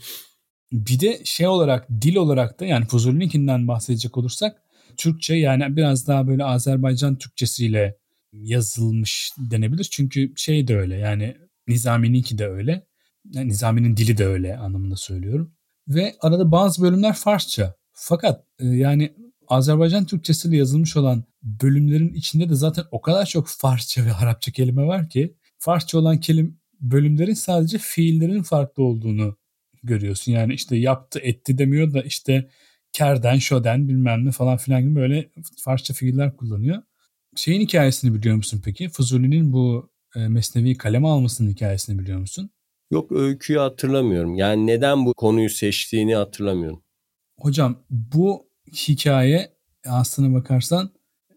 [0.72, 4.62] Bir de şey olarak dil olarak da yani Fuzuli'ninkinden bahsedecek olursak
[4.96, 7.96] Türkçe yani biraz daha böyle Azerbaycan Türkçesiyle
[8.33, 9.88] yazılmış denebilir.
[9.90, 11.37] Çünkü şey de öyle yani
[11.68, 12.87] Nizami'ninki de öyle.
[13.31, 15.55] Yani Nizami'nin dili de öyle anlamında söylüyorum.
[15.88, 17.74] Ve arada bazı bölümler Farsça.
[17.92, 19.14] Fakat e, yani
[19.48, 24.87] Azerbaycan Türkçesiyle yazılmış olan bölümlerin içinde de zaten o kadar çok Farsça ve Arapça kelime
[24.87, 29.37] var ki Farsça olan kelim bölümlerin sadece fiillerin farklı olduğunu
[29.83, 30.33] görüyorsun.
[30.33, 32.50] Yani işte yaptı etti demiyor da işte
[32.92, 35.31] kerden, şoden bilmem ne falan filan gibi böyle
[35.64, 36.83] Farsça fiiller kullanıyor.
[37.37, 38.88] Şeyin hikayesini biliyor musun peki?
[38.88, 42.50] Fuzuli'nin bu e, Mesnevi kaleme almasının hikayesini biliyor musun?
[42.90, 44.35] Yok öyküyü hatırlamıyorum.
[44.35, 46.83] Yani neden bu konuyu seçtiğini hatırlamıyorum.
[47.38, 49.53] Hocam bu hikaye
[49.87, 50.90] aslına bakarsan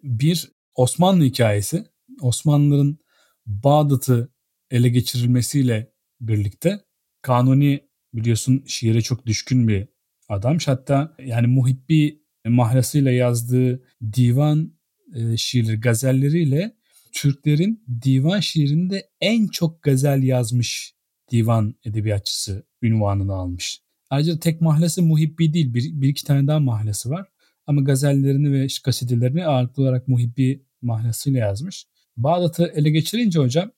[0.03, 1.85] bir Osmanlı hikayesi.
[2.21, 2.97] Osmanlıların
[3.45, 4.33] Bağdat'ı
[4.71, 6.79] ele geçirilmesiyle birlikte
[7.21, 9.87] Kanuni biliyorsun şiire çok düşkün bir
[10.29, 10.67] adammış.
[10.67, 13.83] Hatta yani Muhibbi mahlasıyla yazdığı
[14.15, 14.73] divan
[15.15, 16.75] e, şiirleri, gazelleriyle
[17.13, 20.93] Türklerin divan şiirinde en çok gazel yazmış
[21.31, 23.79] divan edebiyatçısı ünvanını almış.
[24.09, 25.73] Ayrıca tek mahallesi Muhibbi değil.
[25.73, 27.27] Bir, bir iki tane daha mahallesi var.
[27.67, 31.85] Ama gazellerini ve kasidelerini ağırlıklı olarak Muhibbi mahlasıyla yazmış.
[32.17, 33.71] Bağdat'ı ele geçirince hocam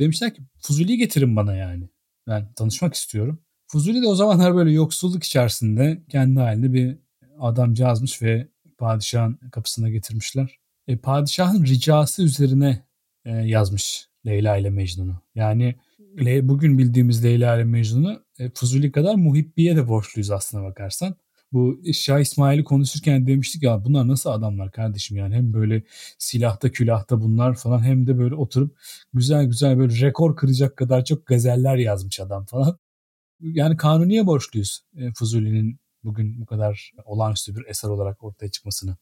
[0.00, 1.88] demişler ki Fuzuli'yi getirin bana yani.
[2.28, 3.42] Ben tanışmak istiyorum.
[3.66, 6.98] Fuzuli de o zamanlar böyle yoksulluk içerisinde kendi halinde bir
[7.40, 10.58] adam yazmış ve padişahın kapısına getirmişler.
[10.88, 12.84] E, padişahın ricası üzerine
[13.24, 15.22] e, yazmış Leyla ile Mecnun'u.
[15.34, 15.74] Yani
[16.42, 21.16] bugün bildiğimiz Leyla ile Mecnun'u e, Fuzuli kadar Muhibbi'ye de borçluyuz aslına bakarsan.
[21.52, 25.82] Bu Şah İsmail'i konuşurken demiştik ya bunlar nasıl adamlar kardeşim yani hem böyle
[26.18, 28.78] silahta külahta bunlar falan hem de böyle oturup
[29.14, 32.78] güzel güzel böyle rekor kıracak kadar çok gazeller yazmış adam falan.
[33.40, 38.96] Yani kanuniye borçluyuz e, Fuzuli'nin bugün bu kadar olağanüstü bir eser olarak ortaya çıkmasını.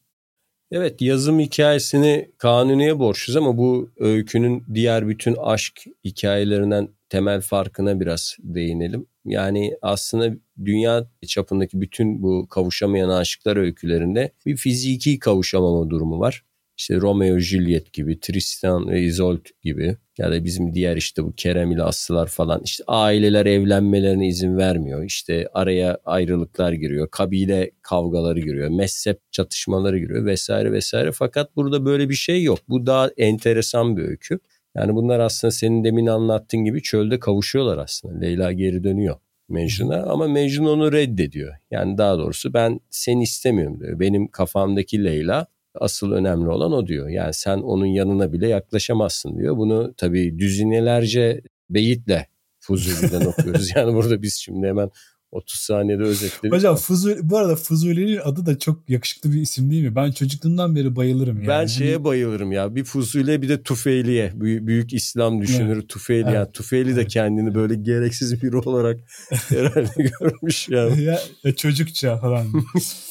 [0.71, 8.37] Evet yazım hikayesini Kanuni'ye borçluyuz ama bu öykünün diğer bütün aşk hikayelerinden temel farkına biraz
[8.39, 9.05] değinelim.
[9.25, 16.43] Yani aslında dünya çapındaki bütün bu kavuşamayan aşıklar öykülerinde bir fiziki kavuşamama durumu var
[16.81, 21.71] işte Romeo Juliet gibi, Tristan ve Isolde gibi ya da bizim diğer işte bu Kerem
[21.71, 25.03] ile Aslılar falan işte aileler evlenmelerine izin vermiyor.
[25.03, 31.11] İşte araya ayrılıklar giriyor, kabile kavgaları giriyor, mezhep çatışmaları giriyor vesaire vesaire.
[31.11, 32.59] Fakat burada böyle bir şey yok.
[32.69, 34.39] Bu daha enteresan bir öykü.
[34.75, 38.19] Yani bunlar aslında senin demin anlattığın gibi çölde kavuşuyorlar aslında.
[38.19, 39.15] Leyla geri dönüyor
[39.49, 41.53] Mecnun'a ama Mecnun onu reddediyor.
[41.71, 43.99] Yani daha doğrusu ben seni istemiyorum diyor.
[43.99, 47.09] Benim kafamdaki Leyla Asıl önemli olan o diyor.
[47.09, 49.57] Yani sen onun yanına bile yaklaşamazsın diyor.
[49.57, 52.27] Bunu tabii düzinelerce beyitle
[52.59, 53.69] Fuzuli'den okuyoruz.
[53.75, 54.89] Yani burada biz şimdi hemen
[55.31, 56.55] 30 saniyede özetledik.
[56.55, 59.95] Hocam Fuzuli, bu arada Fuzuli'nin adı da çok yakışıklı bir isim değil mi?
[59.95, 61.47] Ben çocukluğumdan beri bayılırım yani.
[61.47, 62.03] Ben şeye hani...
[62.03, 62.75] bayılırım ya.
[62.75, 64.31] Bir Fuzuli bir de Tufeyli'ye.
[64.35, 65.89] Büyük, büyük İslam düşünürü evet.
[65.89, 66.23] Tufeyli.
[66.23, 66.33] Evet.
[66.33, 68.99] Yani Tufeyli de kendini böyle gereksiz biri olarak
[69.31, 71.03] herhalde görmüş yani.
[71.03, 72.47] ya, ya çocukça falan.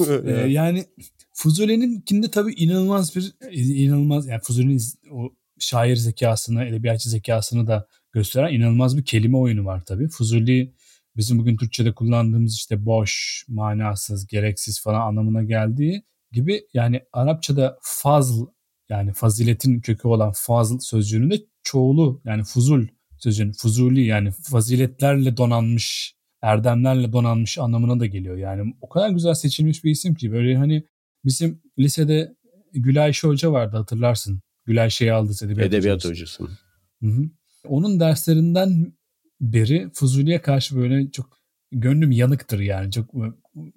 [0.26, 0.84] ee, yani
[1.40, 8.96] Fuzuli'ninkinde tabii inanılmaz bir inanılmaz yani Fuzuli'nin o şair zekasını, edebiyatçı zekasını da gösteren inanılmaz
[8.96, 10.08] bir kelime oyunu var tabii.
[10.08, 10.74] Fuzuli
[11.16, 18.44] bizim bugün Türkçe'de kullandığımız işte boş, manasız, gereksiz falan anlamına geldiği gibi yani Arapçada fazl
[18.88, 22.86] yani faziletin kökü olan fazl sözcüğünün de çoğulu yani fuzul
[23.18, 28.36] sözcüğünün fuzuli yani faziletlerle donanmış erdemlerle donanmış anlamına da geliyor.
[28.36, 30.84] Yani o kadar güzel seçilmiş bir isim ki böyle hani
[31.24, 32.34] Bizim lisede
[32.72, 34.40] Gülayşe Hoca vardı hatırlarsın.
[34.66, 36.44] Gülayşe'yi aldı edebiyat, edebiyat hocası.
[37.02, 37.30] Hı hı.
[37.68, 38.92] Onun derslerinden
[39.40, 41.38] beri Fuzuli'ye karşı böyle çok
[41.72, 42.92] gönlüm yanıktır yani.
[42.92, 43.14] Çok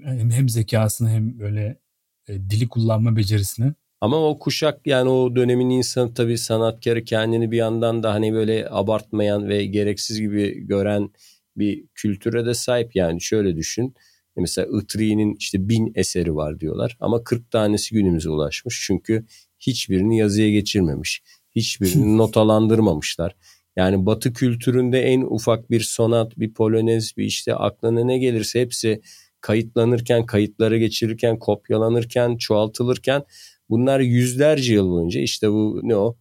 [0.04, 1.80] hem, hem zekasını hem böyle
[2.28, 3.74] e, dili kullanma becerisini.
[4.02, 8.68] Ama o kuşak yani o dönemin insanı tabii sanatkarı kendini bir yandan da hani böyle
[8.70, 11.10] abartmayan ve gereksiz gibi gören
[11.58, 13.96] bir kültüre de sahip yani şöyle düşün.
[14.38, 18.84] Mesela Itri'nin işte bin eseri var diyorlar ama 40 tanesi günümüze ulaşmış.
[18.88, 19.26] Çünkü
[19.60, 21.24] hiçbirini yazıya geçirmemiş.
[21.56, 23.36] Hiçbirini notalandırmamışlar.
[23.76, 29.02] Yani batı kültüründe en ufak bir sonat, bir polonez, bir işte aklına ne gelirse hepsi
[29.42, 33.24] kayıtlanırken, kayıtlara geçirirken, kopyalanırken, çoğaltılırken
[33.70, 36.16] bunlar yüzlerce yıl boyunca işte bu ne o?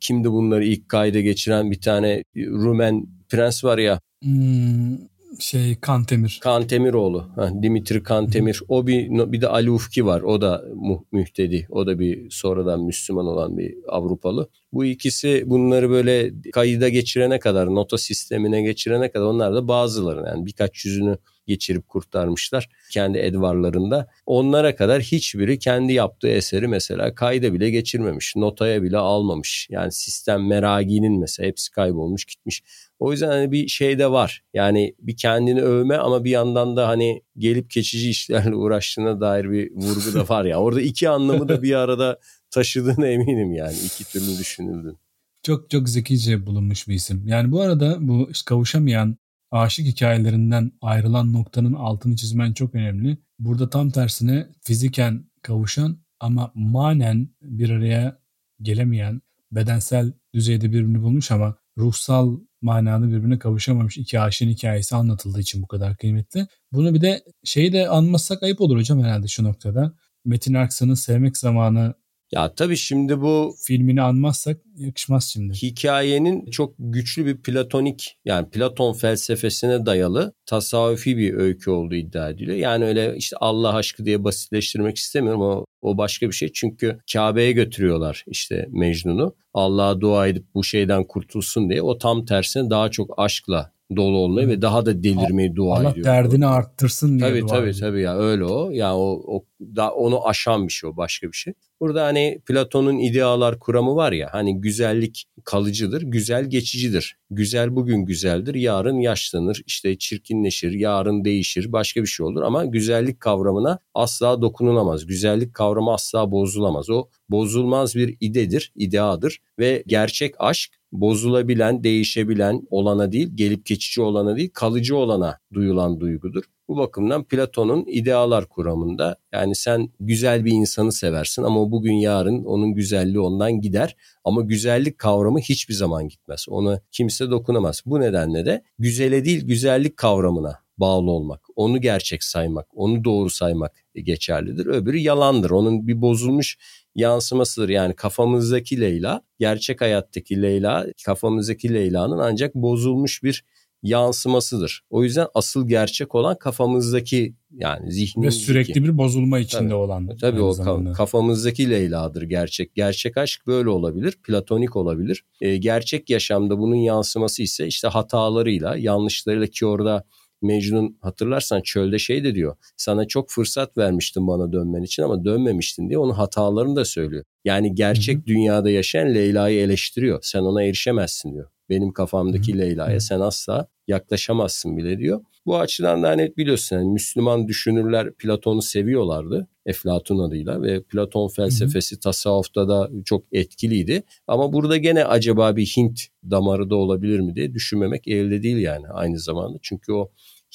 [0.00, 4.00] Kimdi bunları ilk kayda geçiren bir tane Rumen prens var ya.
[4.22, 4.96] Hmm,
[5.38, 6.40] şey Kantemir.
[6.42, 7.30] Kantemiroğlu.
[7.36, 8.60] Ha, Dimitri Kantemir.
[8.60, 8.64] Hı.
[8.68, 10.20] O bir bir de Ali Ufki var.
[10.20, 11.66] O da mu, mühtedi.
[11.70, 14.48] O da bir sonradan Müslüman olan bir Avrupalı.
[14.74, 20.46] Bu ikisi bunları böyle kayıda geçirene kadar, nota sistemine geçirene kadar onlar da bazıları yani
[20.46, 24.08] birkaç yüzünü geçirip kurtarmışlar kendi edvarlarında.
[24.26, 28.36] Onlara kadar hiçbiri kendi yaptığı eseri mesela kayda bile geçirmemiş.
[28.36, 29.66] Notaya bile almamış.
[29.70, 32.62] Yani sistem meraginin mesela hepsi kaybolmuş gitmiş.
[32.98, 34.42] O yüzden hani bir şey de var.
[34.54, 39.70] Yani bir kendini övme ama bir yandan da hani gelip geçici işlerle uğraştığına dair bir
[39.70, 40.60] vurgu da var ya.
[40.60, 42.18] Orada iki anlamı da bir arada
[42.54, 43.76] taşıdığına eminim yani.
[43.84, 44.96] iki türlü düşünüldü.
[45.42, 47.26] Çok çok zekice bulunmuş bir isim.
[47.26, 49.16] Yani bu arada bu kavuşamayan
[49.50, 53.18] aşık hikayelerinden ayrılan noktanın altını çizmen çok önemli.
[53.38, 58.18] Burada tam tersine fiziken kavuşan ama manen bir araya
[58.62, 65.62] gelemeyen bedensel düzeyde birbirini bulmuş ama ruhsal manada birbirine kavuşamamış iki aşığın hikayesi anlatıldığı için
[65.62, 66.46] bu kadar kıymetli.
[66.72, 69.94] Bunu bir de şeyi de anmazsak ayıp olur hocam herhalde şu noktada.
[70.24, 71.94] Metin Aksan'ın Sevmek Zamanı
[72.32, 75.54] ya tabii şimdi bu filmini anmazsak yakışmaz şimdi.
[75.54, 82.56] Hikayenin çok güçlü bir platonik yani Platon felsefesine dayalı tasavvufi bir öykü olduğu iddia ediliyor.
[82.56, 86.52] Yani öyle işte Allah aşkı diye basitleştirmek istemiyorum ama o başka bir şey.
[86.52, 89.36] Çünkü Kabe'ye götürüyorlar işte Mecnun'u.
[89.54, 91.82] Allah'a dua edip bu şeyden kurtulsun diye.
[91.82, 96.06] O tam tersine daha çok aşkla dolu olmayı ve daha da delirmeyi dua Allah ediyor.
[96.06, 98.70] derdini arttırsın diye Tabii dua tabii tabii ya öyle o.
[98.70, 101.52] Ya o, o da onu aşan bir şey o başka bir şey.
[101.80, 107.16] Burada hani Platon'un idealar kuramı var ya hani güzellik kalıcıdır, güzel geçicidir.
[107.30, 113.20] Güzel bugün güzeldir, yarın yaşlanır, işte çirkinleşir, yarın değişir, başka bir şey olur ama güzellik
[113.20, 115.06] kavramına asla dokunulamaz.
[115.06, 116.90] Güzellik kavramı asla bozulamaz.
[116.90, 124.36] O bozulmaz bir idedir, ideadır ve gerçek aşk bozulabilen, değişebilen olana değil, gelip geçici olana
[124.36, 126.44] değil, kalıcı olana duyulan duygudur.
[126.68, 132.74] Bu bakımdan Platon'un idealar kuramında yani sen güzel bir insanı seversin ama bugün yarın onun
[132.74, 133.96] güzelliği ondan gider.
[134.24, 136.46] Ama güzellik kavramı hiçbir zaman gitmez.
[136.48, 137.82] Ona kimse dokunamaz.
[137.86, 143.72] Bu nedenle de güzele değil güzellik kavramına bağlı olmak, onu gerçek saymak, onu doğru saymak
[143.94, 144.66] geçerlidir.
[144.66, 145.50] Öbürü yalandır.
[145.50, 146.58] Onun bir bozulmuş
[146.94, 147.68] yansımasıdır.
[147.68, 153.44] Yani kafamızdaki Leyla, gerçek hayattaki Leyla, kafamızdaki Leyla'nın ancak bozulmuş bir
[153.82, 154.82] yansımasıdır.
[154.90, 158.44] O yüzden asıl gerçek olan kafamızdaki yani Ve zihnimizdeki.
[158.46, 159.74] sürekli bir bozulma içinde Tabii.
[159.74, 160.16] olan.
[160.20, 160.90] Tabii o zamanda.
[160.90, 162.74] ka- kafamızdaki Leyla'dır gerçek.
[162.74, 164.18] Gerçek aşk böyle olabilir.
[164.26, 165.24] Platonik olabilir.
[165.40, 170.04] E, gerçek yaşamda bunun yansıması ise işte hatalarıyla, yanlışlarıyla ki orada
[170.44, 172.56] Mecnun hatırlarsan çölde şey de diyor.
[172.76, 177.24] Sana çok fırsat vermiştim bana dönmen için ama dönmemiştin diye onun hatalarını da söylüyor.
[177.44, 178.26] Yani gerçek Hı hı.
[178.26, 180.18] dünyada yaşayan Leyla'yı eleştiriyor.
[180.22, 181.48] Sen ona erişemezsin diyor.
[181.70, 182.60] Benim kafamdaki Hı hı.
[182.60, 183.00] Leyla'ya Hı.
[183.00, 185.20] sen asla yaklaşamazsın bile diyor.
[185.46, 189.48] Bu açıdan da hani biliyorsun yani Müslüman düşünürler Platon'u seviyorlardı.
[189.66, 194.02] Eflatun adıyla ve Platon felsefesi tasavvufta da çok etkiliydi.
[194.26, 198.88] Ama burada gene acaba bir Hint damarı da olabilir mi diye düşünmemek elde değil yani
[198.88, 199.58] aynı zamanda.
[199.62, 200.10] Çünkü o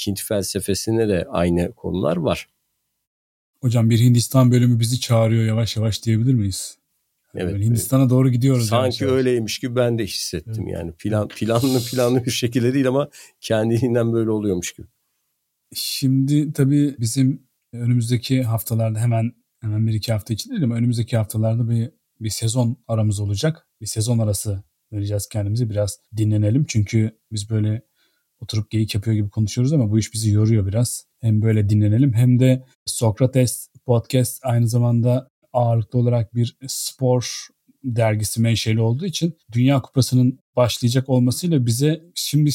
[0.08, 2.48] Hint felsefesinde de aynı konular var.
[3.62, 6.78] Hocam bir Hindistan bölümü bizi çağırıyor yavaş yavaş diyebilir miyiz?
[7.36, 7.54] Evet.
[7.54, 8.68] Böyle Hindistan'a doğru gidiyoruz.
[8.68, 9.18] Sanki yavaş.
[9.18, 10.74] öyleymiş gibi ben de hissettim Evet.
[10.74, 10.92] yani.
[10.92, 13.10] Plan, planlı planlı bir şekilde değil ama
[13.42, 14.88] kendiliğinden böyle oluyormuş gibi.
[15.74, 19.32] Şimdi tabii bizim önümüzdeki haftalarda hemen
[19.62, 23.68] hemen bir iki hafta içinde değil ama önümüzdeki haftalarda bir bir sezon aramız olacak.
[23.82, 26.66] Bir sezon arası vereceğiz kendimize biraz dinlenelim.
[26.68, 27.82] Çünkü biz böyle
[28.42, 31.06] oturup geyik yapıyor gibi konuşuyoruz ama bu iş bizi yoruyor biraz.
[31.22, 37.48] Hem böyle dinlenelim hem de Sokrates podcast aynı zamanda ağırlıklı olarak bir spor
[37.84, 42.52] dergisi menşeli olduğu için Dünya Kupası'nın başlayacak olmasıyla bize şimdi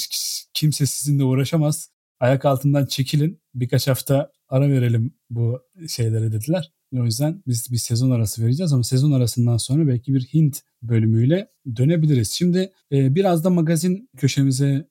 [0.55, 1.91] kimse sizinle uğraşamaz.
[2.21, 3.41] Ayak altından çekilin.
[3.55, 6.73] Birkaç hafta ara verelim bu şeylere dediler.
[7.01, 11.49] O yüzden biz bir sezon arası vereceğiz ama sezon arasından sonra belki bir Hint bölümüyle
[11.77, 12.31] dönebiliriz.
[12.31, 14.89] Şimdi e, biraz da magazin köşemize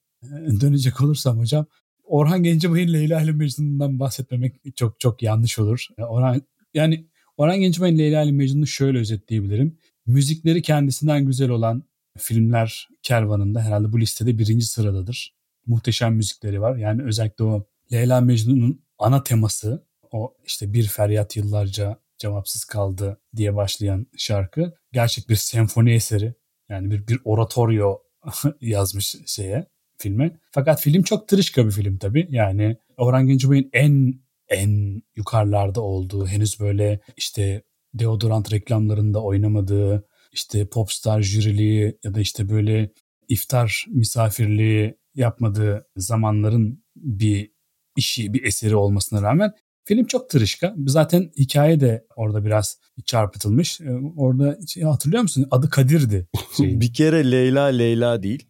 [0.62, 1.66] dönecek olursam hocam
[2.04, 5.88] Orhan Gencebay'ın Leyla ile Mecnun'dan bahsetmemek çok çok yanlış olur.
[5.98, 6.42] Orhan
[6.74, 7.08] yani
[7.38, 9.78] Orhan Gencebay'ın Leyla ile Mecnun'u şöyle özetleyebilirim.
[10.06, 11.84] Müzikleri kendisinden güzel olan
[12.18, 15.36] filmler kervanında herhalde bu listede birinci sıradadır.
[15.66, 16.76] Muhteşem müzikleri var.
[16.76, 23.56] Yani özellikle o Leyla Mecnun'un ana teması o işte bir feryat yıllarca cevapsız kaldı diye
[23.56, 26.34] başlayan şarkı gerçek bir senfoni eseri.
[26.70, 27.98] Yani bir, bir oratoryo
[28.62, 29.68] yazmış şeye
[30.04, 30.32] filme.
[30.52, 32.28] Fakat film çok tırışka bir film tabii.
[32.30, 34.14] Yani Orhan Gencebay'ın en
[34.50, 37.64] en yukarılarda olduğu henüz böyle işte
[37.94, 42.92] deodorant reklamlarında oynamadığı işte popstar jüriliği ya da işte böyle
[43.30, 47.52] iftar misafirliği yapmadığı zamanların bir
[47.98, 49.52] işi, bir eseri olmasına rağmen
[49.86, 50.76] film çok tırışka.
[50.88, 53.82] Zaten hikaye de orada biraz çarpıtılmış.
[54.18, 55.48] Orada şey, hatırlıyor musun?
[55.52, 56.28] Adı Kadir'di.
[56.60, 58.46] Bir kere Leyla Leyla değil.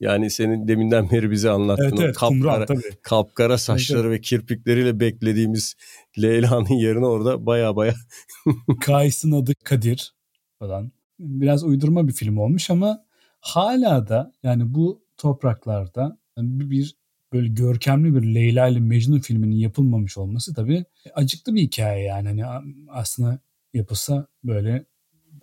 [0.00, 2.96] Yani senin deminden beri bize anlattığın evet, evet, o kapkara, kumral, tabii.
[3.02, 5.74] kapkara saçları evet, ve kirpikleriyle beklediğimiz
[6.18, 7.94] Leyla'nın yerine orada baya baya.
[8.80, 10.14] Kays'ın adı Kadir
[10.58, 10.92] falan.
[11.18, 13.04] Biraz uydurma bir film olmuş ama
[13.40, 16.94] hala da yani bu topraklarda bir
[17.32, 20.84] böyle görkemli bir Leyla ile Mecnun filminin yapılmamış olması tabii
[21.14, 22.28] acıklı bir hikaye yani.
[22.28, 23.38] Hani aslında
[23.74, 24.84] yapılsa böyle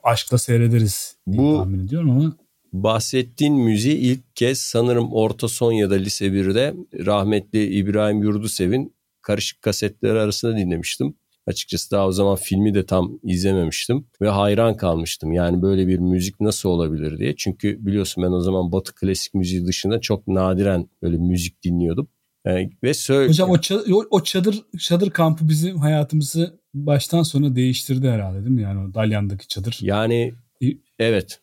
[0.03, 2.37] aşkla seyrederiz diye bu, tahmin ediyorum ama
[2.73, 6.73] bahsettiğin müziği ilk kez sanırım orta son ya da lise 1'de
[7.05, 11.15] rahmetli İbrahim Yurdusev'in karışık kasetleri arasında dinlemiştim.
[11.47, 15.33] Açıkçası daha o zaman filmi de tam izlememiştim ve hayran kalmıştım.
[15.33, 17.35] Yani böyle bir müzik nasıl olabilir diye.
[17.35, 22.07] Çünkü biliyorsun ben o zaman Batı klasik müziği dışında çok nadiren böyle müzik dinliyordum.
[22.45, 23.29] Yani ve söyle.
[23.29, 28.61] Hocam o çadır, o çadır çadır kampı bizim hayatımızı baştan sona değiştirdi herhalde değil mi?
[28.61, 29.79] Yani o Dalyan'daki çadır.
[29.81, 30.33] Yani
[30.99, 31.41] evet.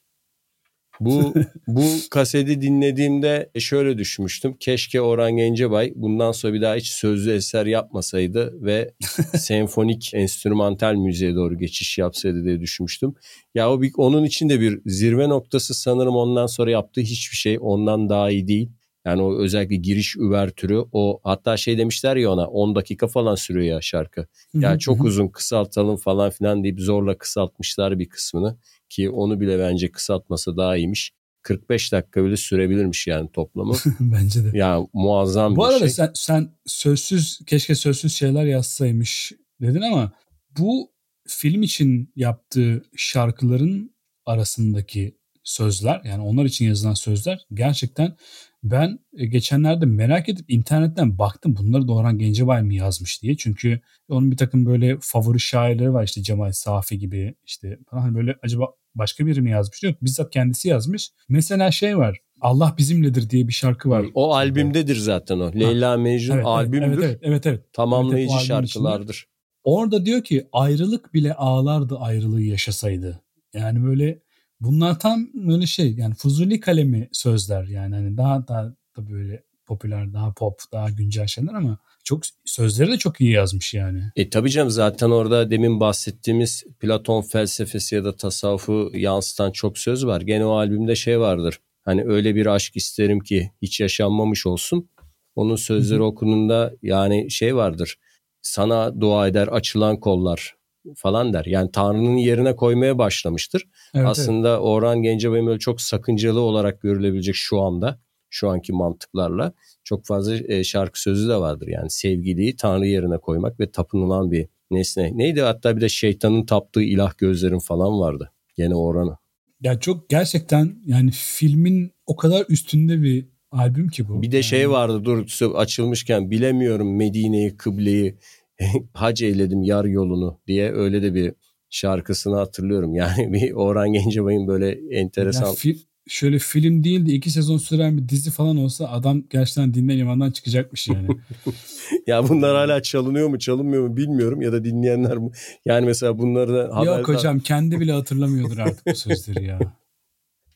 [1.01, 1.35] Bu
[1.67, 4.57] bu kaseti dinlediğimde şöyle düşmüştüm.
[4.61, 8.95] Keşke Orhan Gencebay bundan sonra bir daha hiç sözlü eser yapmasaydı ve
[9.39, 13.15] senfonik enstrümantal müziğe doğru geçiş yapsaydı diye düşünmüştüm.
[13.55, 17.59] Ya o bir, onun için de bir zirve noktası sanırım ondan sonra yaptığı hiçbir şey
[17.61, 18.71] ondan daha iyi değil.
[19.07, 23.75] Yani o özellikle giriş üvertürü o hatta şey demişler ya ona 10 dakika falan sürüyor
[23.75, 24.27] ya şarkı.
[24.55, 28.57] Ya çok uzun kısaltalım falan filan deyip zorla kısaltmışlar bir kısmını
[28.95, 31.13] ki onu bile bence kısaltması daha iyiymiş.
[31.43, 33.75] 45 dakika bile sürebilirmiş yani toplamı.
[34.01, 34.59] bence de.
[34.59, 35.89] Ya muazzam Bu bir arada şey.
[35.89, 40.13] sen, sen sözsüz keşke sözsüz şeyler yazsaymış dedin ama
[40.59, 40.93] bu
[41.29, 43.95] film için yaptığı şarkıların
[44.27, 48.17] arasındaki sözler yani onlar için yazılan sözler gerçekten
[48.63, 53.37] ben e, geçenlerde merak edip internetten baktım bunları da Orhan Gencebay mı yazmış diye.
[53.37, 58.15] Çünkü onun bir takım böyle favori şairleri var işte Cemal Safi gibi işte falan hani
[58.15, 59.83] böyle acaba başka biri mi yazmış?
[59.83, 61.11] Yok bizzat kendisi yazmış.
[61.29, 64.07] Mesela şey var Allah bizimledir diye bir şarkı var.
[64.15, 65.53] O albümdedir zaten o.
[65.53, 66.87] Leyla Mecnun Evet, albümdür.
[66.87, 67.47] Evet evet evet.
[67.47, 67.73] evet.
[67.73, 69.27] Tamamlayıcı Evet, şarkılardır.
[69.65, 73.21] Orada diyor ki ayrılık bile ağlardı ayrılığı yaşasaydı.
[73.55, 74.23] Yani böyle
[74.61, 78.65] bunlar tam böyle şey yani Fuzuli kalemi sözler yani hani daha daha
[78.97, 83.75] da böyle popüler, daha pop, daha güncel şeyler ama çok sözleri de çok iyi yazmış
[83.75, 84.03] yani.
[84.17, 90.07] E tabii canım zaten orada demin bahsettiğimiz Platon felsefesi ya da tasavvufu yansıtan çok söz
[90.07, 90.21] var.
[90.21, 91.61] Gene o albümde şey vardır.
[91.85, 94.91] Hani öyle bir aşk isterim ki hiç yaşanmamış olsun.
[95.35, 97.99] Onun sözleri okununda yani şey vardır.
[98.43, 100.55] Sana dua eder açılan kollar
[100.97, 101.45] falan der.
[101.45, 103.65] Yani Tanrı'nın yerine koymaya başlamıştır.
[103.95, 108.01] Evet, Aslında Orhan Gencebay'ın böyle çok sakıncalı olarak görülebilecek şu anda
[108.35, 109.53] şu anki mantıklarla
[109.85, 111.69] çok fazla e, şarkı sözü de vardır.
[111.69, 115.11] Yani sevgiliyi Tanrı yerine koymak ve tapınılan bir nesne.
[115.19, 118.33] Neydi hatta bir de şeytanın taptığı ilah gözlerin falan vardı.
[118.57, 119.17] Gene Orhan'ı.
[119.61, 124.23] Ya çok gerçekten yani filmin o kadar üstünde bir albüm ki bu.
[124.23, 124.45] Bir de yani.
[124.45, 128.19] şey vardı dur açılmışken bilemiyorum Medine'yi, kıbleyi,
[128.93, 131.33] hac eyledim yar yolunu diye öyle de bir
[131.71, 132.95] şarkısını hatırlıyorum.
[133.05, 135.47] Yani bir Orhan Gencebay'ın böyle enteresan.
[135.47, 139.75] Ya fi- şöyle film değil de iki sezon süren bir dizi falan olsa adam gerçekten
[139.75, 141.09] dinden imandan çıkacakmış yani.
[142.07, 145.31] ya bunlar hala çalınıyor mu çalınmıyor mu bilmiyorum ya da dinleyenler mi?
[145.65, 146.99] Yani mesela bunları da haberden...
[146.99, 149.59] Yok hocam kendi bile hatırlamıyordur artık bu sözleri ya.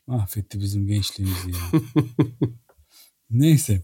[0.07, 1.81] Mahvetti bizim gençliğimizi ya.
[3.29, 3.81] Neyse.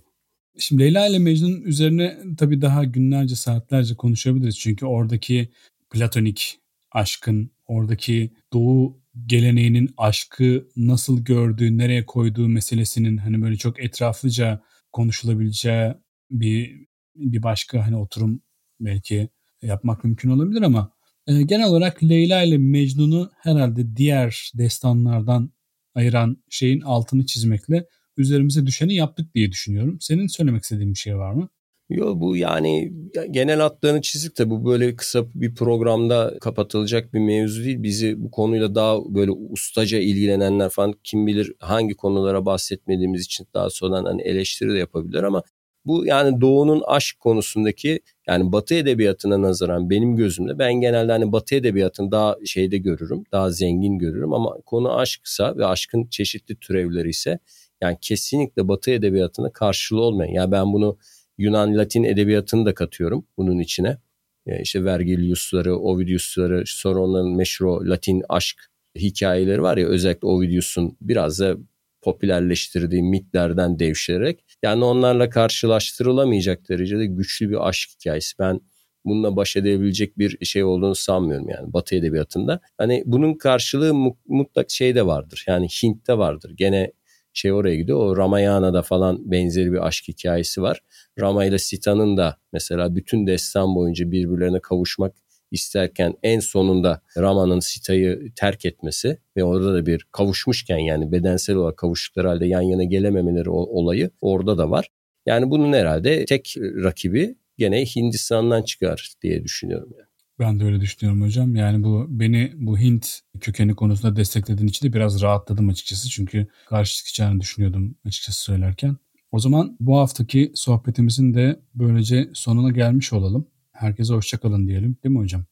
[0.58, 4.60] Şimdi Leyla ile Mecnun üzerine tabii daha günlerce saatlerce konuşabiliriz.
[4.60, 5.50] Çünkü oradaki
[5.90, 6.60] platonik
[6.92, 14.62] aşkın, oradaki doğu geleneğinin aşkı nasıl gördüğü, nereye koyduğu meselesinin hani böyle çok etraflıca
[14.92, 15.94] konuşulabileceği
[16.32, 16.86] bir
[17.16, 18.42] bir başka hani oturum
[18.80, 19.30] belki
[19.62, 20.92] yapmak mümkün olabilir ama
[21.28, 25.52] e, genel olarak Leyla ile Mecnun'u herhalde diğer destanlardan
[25.96, 27.86] ayıran şeyin altını çizmekle
[28.18, 29.98] üzerimize düşeni yaptık diye düşünüyorum.
[30.02, 31.50] Senin söylemek istediğin bir şey var mı?
[31.90, 32.94] Yo bu yani
[33.32, 37.84] genel hatlarını çizik de bu böyle kısa bir programda kapatılacak bir mevzu değil.
[37.84, 43.70] Bizi bu konuyla daha böyle ustaca ilgilenenler falan kim bilir hangi konulara bahsetmediğimiz için daha
[43.70, 45.44] sonradan hani eleştiri de yapabilir ama
[45.86, 51.56] bu yani doğunun aşk konusundaki yani batı edebiyatına nazaran benim gözümde ben genelde hani batı
[51.56, 53.24] edebiyatını daha şeyde görürüm.
[53.32, 57.40] Daha zengin görürüm ama konu aşksa ve aşkın çeşitli türevleri ise
[57.82, 60.32] yani kesinlikle batı edebiyatına karşılığı olmayan.
[60.32, 60.98] Yani ben bunu
[61.38, 63.98] Yunan Latin edebiyatını da katıyorum bunun içine.
[64.46, 71.40] Yani işte Vergilius'ları, Ovidius'ları sonra onların meşhur Latin aşk hikayeleri var ya özellikle Ovidius'un biraz
[71.40, 71.58] da
[72.02, 78.40] popülerleştirdiği mitlerden devşirerek yani onlarla karşılaştırılamayacak derecede güçlü bir aşk hikayesi.
[78.40, 78.62] Ben
[79.06, 82.60] bununla baş edebilecek bir şey olduğunu sanmıyorum yani Batı edebiyatında.
[82.78, 83.94] Hani bunun karşılığı
[84.28, 85.44] mutlak şey de vardır.
[85.48, 86.52] Yani Hint'te vardır.
[86.56, 86.92] Gene
[87.38, 88.00] şey oraya gidiyor.
[88.00, 90.80] O Ramayana'da falan benzeri bir aşk hikayesi var.
[91.20, 95.14] Rama ile Sita'nın da mesela bütün destan boyunca birbirlerine kavuşmak
[95.52, 101.78] isterken en sonunda Rama'nın Sita'yı terk etmesi ve orada da bir kavuşmuşken yani bedensel olarak
[101.78, 104.90] kavuştukları halde yan yana gelememeleri olayı orada da var.
[105.26, 110.15] Yani bunun herhalde tek rakibi gene Hindistan'dan çıkar diye düşünüyorum yani.
[110.40, 111.56] Ben de öyle düşünüyorum hocam.
[111.56, 116.10] Yani bu beni bu Hint kökeni konusunda desteklediğin için de biraz rahatladım açıkçası.
[116.10, 118.98] Çünkü karşı çıkacağını düşünüyordum açıkçası söylerken.
[119.32, 123.48] O zaman bu haftaki sohbetimizin de böylece sonuna gelmiş olalım.
[123.72, 125.46] Herkese hoşçakalın diyelim değil mi hocam?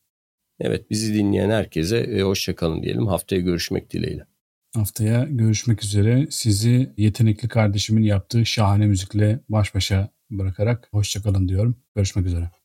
[0.60, 3.08] Evet bizi dinleyen herkese hoşçakalın diyelim.
[3.08, 4.26] Haftaya görüşmek dileğiyle.
[4.76, 6.28] Haftaya görüşmek üzere.
[6.30, 11.78] Sizi yetenekli kardeşimin yaptığı şahane müzikle baş başa bırakarak hoşçakalın diyorum.
[11.96, 12.63] Görüşmek üzere.